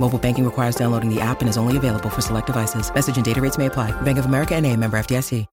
Mobile 0.00 0.18
banking 0.18 0.46
requires 0.46 0.76
downloading 0.76 1.14
the 1.14 1.20
app 1.20 1.42
and 1.42 1.48
is 1.50 1.58
only 1.58 1.76
available 1.76 2.08
for 2.08 2.22
select 2.22 2.46
devices. 2.46 2.90
Message 2.94 3.16
and 3.16 3.24
data 3.24 3.42
rates 3.42 3.58
may 3.58 3.66
apply. 3.66 3.92
Bank 4.00 4.16
of 4.16 4.24
America 4.24 4.54
and 4.54 4.64
a 4.64 4.74
member 4.74 4.98
FDIC. 4.98 5.46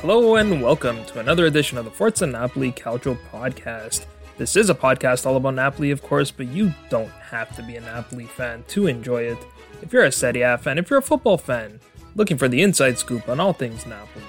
Hello 0.00 0.36
and 0.36 0.62
welcome 0.62 1.04
to 1.06 1.18
another 1.18 1.46
edition 1.46 1.78
of 1.78 1.84
the 1.84 1.90
Forza 1.90 2.26
Napoli 2.26 2.70
Calcio 2.70 3.18
podcast. 3.32 4.06
This 4.42 4.56
is 4.56 4.70
a 4.70 4.74
podcast 4.74 5.24
all 5.24 5.36
about 5.36 5.54
Napoli, 5.54 5.92
of 5.92 6.02
course, 6.02 6.32
but 6.32 6.48
you 6.48 6.74
don't 6.90 7.12
have 7.30 7.54
to 7.54 7.62
be 7.62 7.76
a 7.76 7.80
Napoli 7.80 8.24
fan 8.24 8.64
to 8.70 8.88
enjoy 8.88 9.22
it. 9.22 9.38
If 9.82 9.92
you're 9.92 10.02
a 10.02 10.10
Serie 10.10 10.40
A 10.40 10.58
fan, 10.58 10.78
if 10.78 10.90
you're 10.90 10.98
a 10.98 11.00
football 11.00 11.38
fan, 11.38 11.78
looking 12.16 12.36
for 12.36 12.48
the 12.48 12.60
inside 12.60 12.98
scoop 12.98 13.28
on 13.28 13.38
all 13.38 13.52
things 13.52 13.86
Napoli, 13.86 14.24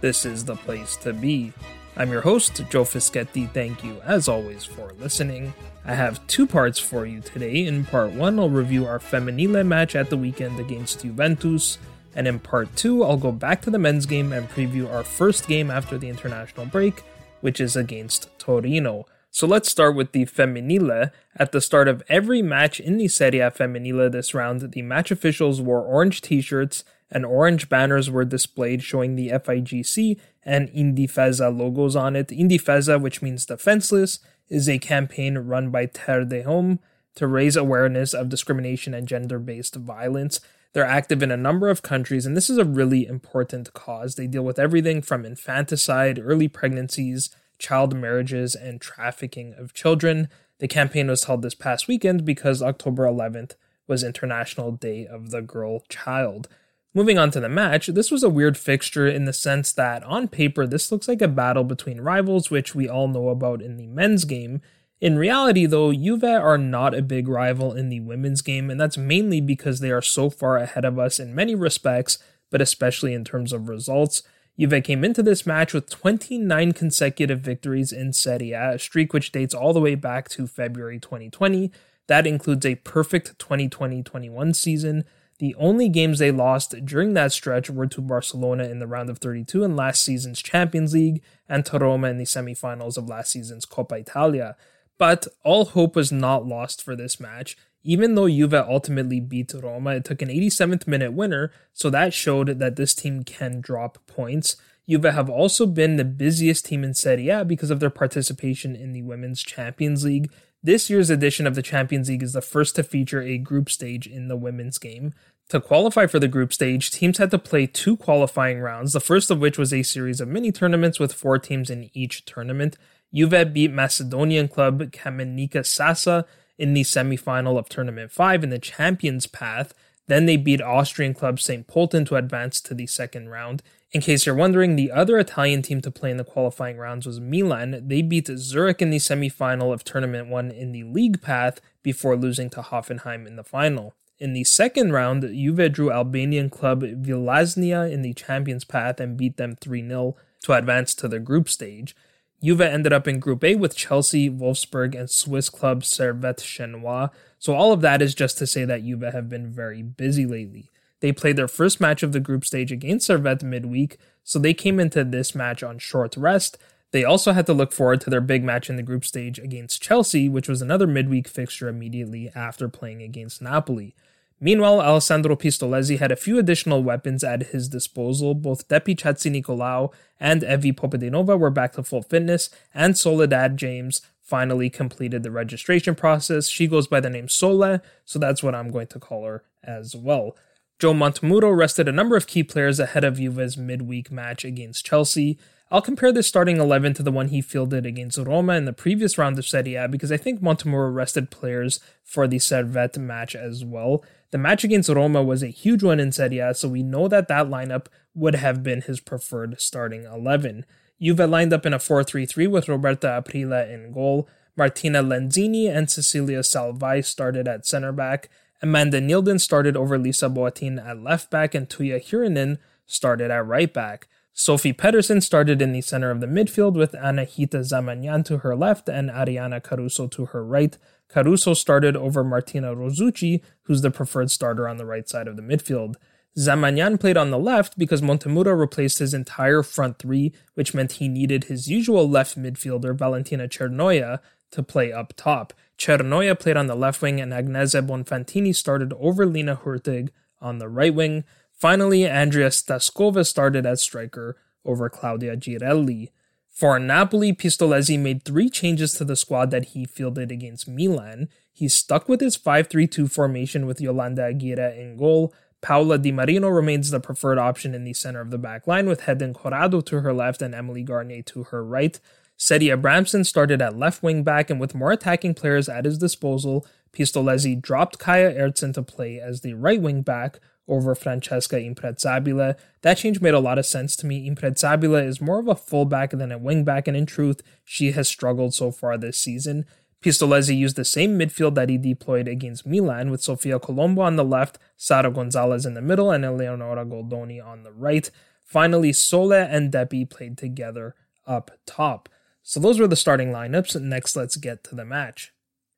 this 0.00 0.24
is 0.24 0.46
the 0.46 0.56
place 0.56 0.96
to 1.02 1.12
be. 1.12 1.52
I'm 1.94 2.10
your 2.10 2.22
host, 2.22 2.62
Joe 2.70 2.84
Fischetti. 2.84 3.52
Thank 3.52 3.84
you, 3.84 4.00
as 4.02 4.28
always, 4.28 4.64
for 4.64 4.94
listening. 4.98 5.52
I 5.84 5.92
have 5.92 6.26
two 6.26 6.46
parts 6.46 6.78
for 6.78 7.04
you 7.04 7.20
today. 7.20 7.66
In 7.66 7.84
part 7.84 8.12
one, 8.12 8.38
I'll 8.38 8.48
review 8.48 8.86
our 8.86 8.98
Femminile 8.98 9.66
match 9.66 9.94
at 9.94 10.08
the 10.08 10.16
weekend 10.16 10.58
against 10.58 11.02
Juventus. 11.02 11.76
And 12.14 12.26
in 12.26 12.38
part 12.38 12.74
two, 12.76 13.04
I'll 13.04 13.18
go 13.18 13.30
back 13.30 13.60
to 13.60 13.70
the 13.70 13.78
men's 13.78 14.06
game 14.06 14.32
and 14.32 14.48
preview 14.48 14.90
our 14.90 15.04
first 15.04 15.46
game 15.46 15.70
after 15.70 15.98
the 15.98 16.08
international 16.08 16.64
break, 16.64 17.02
which 17.42 17.60
is 17.60 17.76
against 17.76 18.30
Torino. 18.38 19.04
So 19.32 19.46
let's 19.46 19.70
start 19.70 19.94
with 19.94 20.10
the 20.10 20.26
Femminile. 20.26 21.12
At 21.36 21.52
the 21.52 21.60
start 21.60 21.86
of 21.86 22.02
every 22.08 22.42
match 22.42 22.80
in 22.80 22.96
the 22.96 23.06
Serie 23.06 23.38
A 23.38 23.50
Femminile 23.50 24.10
this 24.10 24.34
round, 24.34 24.72
the 24.72 24.82
match 24.82 25.12
officials 25.12 25.60
wore 25.60 25.82
orange 25.82 26.20
t 26.20 26.40
shirts 26.40 26.82
and 27.12 27.24
orange 27.24 27.68
banners 27.68 28.10
were 28.10 28.24
displayed 28.24 28.82
showing 28.82 29.14
the 29.14 29.28
FIGC 29.28 30.18
and 30.44 30.68
Indifesa 30.70 31.56
logos 31.56 31.94
on 31.94 32.16
it. 32.16 32.28
Indifesa, 32.28 33.00
which 33.00 33.22
means 33.22 33.46
defenseless, 33.46 34.18
is 34.48 34.68
a 34.68 34.78
campaign 34.78 35.38
run 35.38 35.70
by 35.70 35.86
Terre 35.86 36.24
des 36.24 36.42
Hommes 36.42 36.80
to 37.14 37.26
raise 37.26 37.56
awareness 37.56 38.12
of 38.12 38.28
discrimination 38.28 38.94
and 38.94 39.06
gender 39.06 39.38
based 39.38 39.76
violence. 39.76 40.40
They're 40.72 40.84
active 40.84 41.22
in 41.22 41.30
a 41.30 41.36
number 41.36 41.68
of 41.68 41.82
countries, 41.82 42.26
and 42.26 42.36
this 42.36 42.50
is 42.50 42.58
a 42.58 42.64
really 42.64 43.06
important 43.06 43.72
cause. 43.74 44.14
They 44.14 44.26
deal 44.26 44.44
with 44.44 44.58
everything 44.58 45.02
from 45.02 45.24
infanticide, 45.24 46.20
early 46.22 46.46
pregnancies, 46.48 47.30
child 47.60 47.94
marriages, 47.94 48.56
and 48.56 48.80
trafficking 48.80 49.54
of 49.56 49.72
children. 49.72 50.28
The 50.58 50.66
campaign 50.66 51.06
was 51.06 51.24
held 51.24 51.42
this 51.42 51.54
past 51.54 51.86
weekend 51.86 52.24
because 52.24 52.60
October 52.60 53.04
11th 53.04 53.52
was 53.86 54.02
International 54.02 54.72
Day 54.72 55.06
of 55.06 55.30
the 55.30 55.42
Girl 55.42 55.84
Child. 55.88 56.48
Moving 56.92 57.18
on 57.18 57.30
to 57.30 57.40
the 57.40 57.48
match, 57.48 57.86
this 57.86 58.10
was 58.10 58.24
a 58.24 58.28
weird 58.28 58.58
fixture 58.58 59.06
in 59.06 59.24
the 59.24 59.32
sense 59.32 59.72
that 59.72 60.02
on 60.02 60.26
paper, 60.26 60.66
this 60.66 60.90
looks 60.90 61.06
like 61.06 61.22
a 61.22 61.28
battle 61.28 61.62
between 61.62 62.00
rivals, 62.00 62.50
which 62.50 62.74
we 62.74 62.88
all 62.88 63.06
know 63.06 63.28
about 63.28 63.62
in 63.62 63.76
the 63.76 63.86
men's 63.86 64.24
game. 64.24 64.60
In 65.00 65.16
reality, 65.16 65.66
though, 65.66 65.92
Juve 65.92 66.24
are 66.24 66.58
not 66.58 66.94
a 66.94 67.00
big 67.00 67.28
rival 67.28 67.72
in 67.72 67.90
the 67.90 68.00
women's 68.00 68.42
game, 68.42 68.70
and 68.70 68.80
that's 68.80 68.98
mainly 68.98 69.40
because 69.40 69.78
they 69.78 69.92
are 69.92 70.02
so 70.02 70.30
far 70.30 70.56
ahead 70.56 70.84
of 70.84 70.98
us 70.98 71.20
in 71.20 71.34
many 71.34 71.54
respects, 71.54 72.18
but 72.50 72.60
especially 72.60 73.14
in 73.14 73.24
terms 73.24 73.52
of 73.52 73.68
results. 73.68 74.24
Juve 74.60 74.84
came 74.84 75.04
into 75.04 75.22
this 75.22 75.46
match 75.46 75.72
with 75.72 75.88
29 75.88 76.72
consecutive 76.72 77.40
victories 77.40 77.92
in 77.92 78.12
Serie 78.12 78.52
A, 78.52 78.74
a 78.74 78.78
streak 78.78 79.14
which 79.14 79.32
dates 79.32 79.54
all 79.54 79.72
the 79.72 79.80
way 79.80 79.94
back 79.94 80.28
to 80.30 80.46
February 80.46 80.98
2020. 80.98 81.72
That 82.08 82.26
includes 82.26 82.66
a 82.66 82.74
perfect 82.74 83.38
2020 83.38 84.02
21 84.02 84.52
season. 84.52 85.04
The 85.38 85.54
only 85.54 85.88
games 85.88 86.18
they 86.18 86.30
lost 86.30 86.74
during 86.84 87.14
that 87.14 87.32
stretch 87.32 87.70
were 87.70 87.86
to 87.86 88.02
Barcelona 88.02 88.64
in 88.64 88.80
the 88.80 88.86
round 88.86 89.08
of 89.08 89.16
32 89.16 89.64
in 89.64 89.76
last 89.76 90.04
season's 90.04 90.42
Champions 90.42 90.92
League 90.92 91.22
and 91.48 91.64
to 91.64 91.78
Roma 91.78 92.08
in 92.08 92.18
the 92.18 92.24
semifinals 92.24 92.98
of 92.98 93.08
last 93.08 93.30
season's 93.30 93.64
Coppa 93.64 94.00
Italia. 94.00 94.56
But 94.98 95.26
all 95.42 95.64
hope 95.64 95.96
was 95.96 96.12
not 96.12 96.44
lost 96.44 96.82
for 96.82 96.94
this 96.94 97.18
match. 97.18 97.56
Even 97.82 98.14
though 98.14 98.28
Juve 98.28 98.54
ultimately 98.54 99.20
beat 99.20 99.54
Roma, 99.54 99.96
it 99.96 100.04
took 100.04 100.20
an 100.22 100.28
87th 100.28 100.86
minute 100.86 101.12
winner, 101.12 101.50
so 101.72 101.88
that 101.90 102.12
showed 102.12 102.58
that 102.58 102.76
this 102.76 102.94
team 102.94 103.22
can 103.22 103.60
drop 103.60 103.98
points. 104.06 104.56
Juve 104.88 105.04
have 105.04 105.30
also 105.30 105.66
been 105.66 105.96
the 105.96 106.04
busiest 106.04 106.66
team 106.66 106.84
in 106.84 106.94
Serie 106.94 107.28
A 107.28 107.44
because 107.44 107.70
of 107.70 107.80
their 107.80 107.90
participation 107.90 108.76
in 108.76 108.92
the 108.92 109.02
Women's 109.02 109.42
Champions 109.42 110.04
League. 110.04 110.30
This 110.62 110.90
year's 110.90 111.08
edition 111.08 111.46
of 111.46 111.54
the 111.54 111.62
Champions 111.62 112.10
League 112.10 112.22
is 112.22 112.34
the 112.34 112.42
first 112.42 112.76
to 112.76 112.82
feature 112.82 113.22
a 113.22 113.38
group 113.38 113.70
stage 113.70 114.06
in 114.06 114.28
the 114.28 114.36
women's 114.36 114.76
game. 114.76 115.14
To 115.48 115.60
qualify 115.60 116.06
for 116.06 116.18
the 116.18 116.28
group 116.28 116.52
stage, 116.52 116.90
teams 116.90 117.18
had 117.18 117.30
to 117.30 117.38
play 117.38 117.66
two 117.66 117.96
qualifying 117.96 118.60
rounds, 118.60 118.92
the 118.92 119.00
first 119.00 119.30
of 119.30 119.40
which 119.40 119.56
was 119.56 119.72
a 119.72 119.82
series 119.82 120.20
of 120.20 120.28
mini 120.28 120.52
tournaments 120.52 121.00
with 121.00 121.14
four 121.14 121.38
teams 121.38 121.70
in 121.70 121.90
each 121.94 122.24
tournament. 122.26 122.76
Juve 123.12 123.52
beat 123.52 123.72
Macedonian 123.72 124.48
club 124.48 124.92
Kamenica 124.92 125.64
Sasa 125.64 126.26
in 126.60 126.74
the 126.74 126.82
semifinal 126.82 127.58
of 127.58 127.70
Tournament 127.70 128.12
5 128.12 128.44
in 128.44 128.50
the 128.50 128.58
Champions 128.58 129.26
Path. 129.26 129.72
Then 130.08 130.26
they 130.26 130.36
beat 130.36 130.60
Austrian 130.60 131.14
club 131.14 131.40
St. 131.40 131.66
Pölten 131.66 132.06
to 132.06 132.16
advance 132.16 132.60
to 132.60 132.74
the 132.74 132.86
second 132.86 133.30
round. 133.30 133.62
In 133.92 134.02
case 134.02 134.26
you're 134.26 134.34
wondering, 134.34 134.76
the 134.76 134.90
other 134.92 135.18
Italian 135.18 135.62
team 135.62 135.80
to 135.80 135.90
play 135.90 136.10
in 136.10 136.18
the 136.18 136.24
qualifying 136.24 136.76
rounds 136.76 137.06
was 137.06 137.18
Milan. 137.18 137.88
They 137.88 138.02
beat 138.02 138.28
Zurich 138.36 138.82
in 138.82 138.90
the 138.90 138.98
semifinal 138.98 139.72
of 139.72 139.84
Tournament 139.84 140.28
1 140.28 140.50
in 140.50 140.72
the 140.72 140.84
league 140.84 141.22
path 141.22 141.62
before 141.82 142.14
losing 142.14 142.50
to 142.50 142.60
Hoffenheim 142.60 143.26
in 143.26 143.36
the 143.36 143.44
final. 143.44 143.94
In 144.18 144.34
the 144.34 144.44
second 144.44 144.92
round, 144.92 145.22
Juve 145.22 145.72
drew 145.72 145.90
Albanian 145.90 146.50
club 146.50 146.82
Vllaznia 146.82 147.90
in 147.90 148.02
the 148.02 148.12
Champions 148.12 148.64
Path 148.64 149.00
and 149.00 149.16
beat 149.16 149.38
them 149.38 149.56
3 149.56 149.88
0 149.88 150.14
to 150.42 150.52
advance 150.52 150.94
to 150.96 151.08
the 151.08 151.18
group 151.18 151.48
stage. 151.48 151.96
Juve 152.42 152.62
ended 152.62 152.92
up 152.92 153.06
in 153.06 153.20
Group 153.20 153.44
A 153.44 153.54
with 153.54 153.76
Chelsea, 153.76 154.30
Wolfsburg, 154.30 154.98
and 154.98 155.10
Swiss 155.10 155.50
club 155.50 155.82
Servette 155.82 156.40
Chenois. 156.40 157.10
So 157.38 157.54
all 157.54 157.72
of 157.72 157.82
that 157.82 158.00
is 158.00 158.14
just 158.14 158.38
to 158.38 158.46
say 158.46 158.64
that 158.64 158.82
Juve 158.82 159.02
have 159.02 159.28
been 159.28 159.48
very 159.48 159.82
busy 159.82 160.24
lately. 160.24 160.70
They 161.00 161.12
played 161.12 161.36
their 161.36 161.48
first 161.48 161.80
match 161.80 162.02
of 162.02 162.12
the 162.12 162.20
group 162.20 162.44
stage 162.44 162.72
against 162.72 163.08
Servette 163.08 163.42
midweek, 163.42 163.96
so 164.22 164.38
they 164.38 164.54
came 164.54 164.78
into 164.78 165.04
this 165.04 165.34
match 165.34 165.62
on 165.62 165.78
short 165.78 166.16
rest. 166.16 166.58
They 166.92 167.04
also 167.04 167.32
had 167.32 167.46
to 167.46 167.54
look 167.54 167.72
forward 167.72 168.00
to 168.02 168.10
their 168.10 168.20
big 168.20 168.42
match 168.42 168.68
in 168.68 168.76
the 168.76 168.82
group 168.82 169.04
stage 169.04 169.38
against 169.38 169.82
Chelsea, 169.82 170.28
which 170.28 170.48
was 170.48 170.60
another 170.60 170.86
midweek 170.86 171.28
fixture 171.28 171.68
immediately 171.68 172.30
after 172.34 172.68
playing 172.68 173.02
against 173.02 173.40
Napoli. 173.40 173.94
Meanwhile, 174.40 174.80
Alessandro 174.80 175.36
Pistolesi 175.36 175.98
had 175.98 176.10
a 176.10 176.16
few 176.16 176.38
additional 176.38 176.82
weapons 176.82 177.22
at 177.22 177.48
his 177.48 177.68
disposal. 177.68 178.34
Both 178.34 178.68
Depi 178.68 178.96
Chatzinikolaou 178.96 179.92
and 180.18 180.42
Evie 180.42 180.72
Popadinová 180.72 181.38
were 181.38 181.50
back 181.50 181.74
to 181.74 181.82
full 181.82 182.02
fitness, 182.02 182.48
and 182.74 182.96
Soledad 182.96 183.58
Jaimes 183.58 184.00
finally 184.22 184.70
completed 184.70 185.22
the 185.22 185.30
registration 185.30 185.94
process. 185.94 186.48
She 186.48 186.66
goes 186.66 186.86
by 186.86 187.00
the 187.00 187.10
name 187.10 187.28
Sole, 187.28 187.80
so 188.04 188.18
that's 188.18 188.42
what 188.42 188.54
I'm 188.54 188.70
going 188.70 188.86
to 188.88 188.98
call 188.98 189.26
her 189.26 189.42
as 189.62 189.94
well. 189.94 190.36
Joe 190.78 190.94
Montemurro 190.94 191.54
rested 191.54 191.88
a 191.88 191.92
number 191.92 192.16
of 192.16 192.26
key 192.26 192.42
players 192.42 192.80
ahead 192.80 193.04
of 193.04 193.16
Juve's 193.16 193.58
midweek 193.58 194.10
match 194.10 194.46
against 194.46 194.86
Chelsea. 194.86 195.38
I'll 195.72 195.80
compare 195.80 196.10
this 196.10 196.26
starting 196.26 196.56
11 196.56 196.94
to 196.94 197.02
the 197.04 197.12
one 197.12 197.28
he 197.28 197.40
fielded 197.40 197.86
against 197.86 198.18
Roma 198.18 198.54
in 198.54 198.64
the 198.64 198.72
previous 198.72 199.16
round 199.16 199.38
of 199.38 199.46
Serie 199.46 199.76
A 199.76 199.86
because 199.86 200.10
I 200.10 200.16
think 200.16 200.42
Montemurro 200.42 200.92
rested 200.92 201.30
players 201.30 201.78
for 202.02 202.26
the 202.26 202.38
Servette 202.38 202.98
match 202.98 203.36
as 203.36 203.64
well. 203.64 204.04
The 204.32 204.38
match 204.38 204.64
against 204.64 204.88
Roma 204.88 205.22
was 205.22 205.44
a 205.44 205.48
huge 205.48 205.84
one 205.84 206.00
in 206.00 206.10
Serie 206.10 206.38
A, 206.38 206.54
so 206.54 206.68
we 206.68 206.82
know 206.82 207.06
that 207.06 207.28
that 207.28 207.46
lineup 207.46 207.86
would 208.14 208.34
have 208.34 208.64
been 208.64 208.82
his 208.82 208.98
preferred 208.98 209.60
starting 209.60 210.02
11. 210.04 210.66
Juve 211.00 211.20
lined 211.20 211.52
up 211.52 211.64
in 211.64 211.72
a 211.72 211.78
4 211.78 212.02
3 212.02 212.26
3 212.26 212.48
with 212.48 212.68
Roberta 212.68 213.22
Aprile 213.22 213.72
in 213.72 213.92
goal. 213.92 214.28
Martina 214.56 215.04
Lenzini 215.04 215.68
and 215.68 215.88
Cecilia 215.88 216.40
Salvai 216.40 217.04
started 217.04 217.46
at 217.46 217.64
center 217.64 217.92
back. 217.92 218.28
Amanda 218.60 219.00
Nilden 219.00 219.40
started 219.40 219.76
over 219.76 219.96
Lisa 219.96 220.28
Boattin 220.28 220.84
at 220.84 221.00
left 221.00 221.30
back, 221.30 221.54
and 221.54 221.68
Tuija 221.68 222.04
Hyyrynen 222.04 222.58
started 222.86 223.30
at 223.30 223.46
right 223.46 223.72
back. 223.72 224.08
Sophie 224.32 224.72
Pedersen 224.72 225.20
started 225.20 225.60
in 225.60 225.72
the 225.72 225.80
center 225.80 226.10
of 226.10 226.20
the 226.20 226.26
midfield 226.26 226.74
with 226.74 226.92
Anahita 226.92 227.60
Zamanian 227.60 228.24
to 228.24 228.38
her 228.38 228.56
left 228.56 228.88
and 228.88 229.10
Ariana 229.10 229.62
Caruso 229.62 230.06
to 230.08 230.26
her 230.26 230.44
right. 230.44 230.78
Caruso 231.08 231.54
started 231.54 231.96
over 231.96 232.22
Martina 232.22 232.74
Rosucci, 232.74 233.42
who's 233.62 233.82
the 233.82 233.90
preferred 233.90 234.30
starter 234.30 234.68
on 234.68 234.76
the 234.76 234.86
right 234.86 235.08
side 235.08 235.28
of 235.28 235.36
the 235.36 235.42
midfield. 235.42 235.96
Zamanian 236.38 236.98
played 236.98 237.16
on 237.16 237.30
the 237.30 237.38
left 237.38 237.76
because 237.76 238.00
Montemurro 238.00 238.58
replaced 238.58 239.00
his 239.00 239.12
entire 239.12 239.62
front 239.62 239.98
three, 239.98 240.32
which 240.54 240.74
meant 240.74 240.92
he 240.92 241.08
needed 241.08 241.44
his 241.44 241.68
usual 241.68 242.08
left 242.08 242.38
midfielder, 242.38 242.96
Valentina 242.96 243.48
Cernoia, 243.48 244.20
to 244.52 244.62
play 244.62 244.92
up 244.92 245.12
top. 245.16 245.52
Cernoia 245.76 246.38
played 246.38 246.56
on 246.56 246.68
the 246.68 246.76
left 246.76 247.02
wing, 247.02 247.20
and 247.20 247.32
Agnese 247.32 247.86
Bonfantini 247.86 248.54
started 248.54 248.92
over 248.94 249.26
Lina 249.26 249.56
Hurtig 249.56 250.10
on 250.40 250.58
the 250.58 250.68
right 250.68 250.94
wing. 250.94 251.24
Finally, 251.60 252.06
Andrea 252.06 252.48
Staskova 252.48 253.26
started 253.26 253.66
as 253.66 253.82
striker 253.82 254.34
over 254.64 254.88
Claudia 254.88 255.36
Girelli. 255.36 256.08
For 256.48 256.78
Napoli, 256.78 257.34
Pistolesi 257.34 257.98
made 257.98 258.24
three 258.24 258.48
changes 258.48 258.94
to 258.94 259.04
the 259.04 259.14
squad 259.14 259.50
that 259.50 259.66
he 259.66 259.84
fielded 259.84 260.32
against 260.32 260.66
Milan. 260.66 261.28
He 261.52 261.68
stuck 261.68 262.08
with 262.08 262.22
his 262.22 262.34
5 262.34 262.68
3 262.68 262.86
2 262.86 263.08
formation 263.08 263.66
with 263.66 263.78
Yolanda 263.78 264.24
Aguirre 264.24 264.74
in 264.74 264.96
goal. 264.96 265.34
Paola 265.60 265.98
Di 265.98 266.10
Marino 266.10 266.48
remains 266.48 266.90
the 266.90 266.98
preferred 266.98 267.36
option 267.36 267.74
in 267.74 267.84
the 267.84 267.92
center 267.92 268.22
of 268.22 268.30
the 268.30 268.38
back 268.38 268.66
line, 268.66 268.88
with 268.88 269.02
Hedin 269.02 269.34
Corrado 269.34 269.82
to 269.82 270.00
her 270.00 270.14
left 270.14 270.40
and 270.40 270.54
Emily 270.54 270.82
Garnier 270.82 271.22
to 271.24 271.42
her 271.44 271.62
right. 271.62 272.00
Seti 272.38 272.68
Abramson 272.68 273.26
started 273.26 273.60
at 273.60 273.76
left 273.76 274.02
wing 274.02 274.22
back, 274.22 274.48
and 274.48 274.58
with 274.58 274.74
more 274.74 274.92
attacking 274.92 275.34
players 275.34 275.68
at 275.68 275.84
his 275.84 275.98
disposal, 275.98 276.66
Pistolesi 276.94 277.60
dropped 277.60 277.98
Kaya 277.98 278.32
Erzen 278.32 278.72
to 278.72 278.82
play 278.82 279.20
as 279.20 279.42
the 279.42 279.52
right 279.52 279.82
wing 279.82 280.00
back, 280.00 280.40
over 280.70 280.94
Francesca 280.94 281.56
Imprezzabile. 281.56 282.56
That 282.80 282.96
change 282.96 283.20
made 283.20 283.34
a 283.34 283.40
lot 283.40 283.58
of 283.58 283.66
sense 283.66 283.96
to 283.96 284.06
me. 284.06 284.30
Imprezzabile 284.30 285.04
is 285.04 285.20
more 285.20 285.40
of 285.40 285.48
a 285.48 285.54
fullback 285.54 286.10
than 286.10 286.32
a 286.32 286.38
wingback, 286.38 286.86
and 286.86 286.96
in 286.96 287.04
truth, 287.04 287.42
she 287.64 287.92
has 287.92 288.08
struggled 288.08 288.54
so 288.54 288.70
far 288.70 288.96
this 288.96 289.18
season. 289.18 289.66
Pistolesi 290.02 290.56
used 290.56 290.76
the 290.76 290.84
same 290.84 291.18
midfield 291.18 291.56
that 291.56 291.68
he 291.68 291.76
deployed 291.76 292.26
against 292.26 292.66
Milan, 292.66 293.10
with 293.10 293.22
Sofia 293.22 293.58
Colombo 293.58 294.00
on 294.00 294.16
the 294.16 294.24
left, 294.24 294.56
Sara 294.76 295.10
Gonzalez 295.10 295.66
in 295.66 295.74
the 295.74 295.82
middle, 295.82 296.10
and 296.10 296.24
Eleonora 296.24 296.86
Goldoni 296.86 297.44
on 297.44 297.64
the 297.64 297.72
right. 297.72 298.10
Finally, 298.42 298.94
Sole 298.94 299.34
and 299.34 299.70
Depi 299.70 300.08
played 300.08 300.38
together 300.38 300.94
up 301.26 301.50
top. 301.66 302.08
So 302.42 302.58
those 302.58 302.80
were 302.80 302.88
the 302.88 302.96
starting 302.96 303.30
lineups. 303.30 303.78
Next, 303.80 304.16
let's 304.16 304.36
get 304.36 304.64
to 304.64 304.74
the 304.74 304.86
match. 304.86 305.34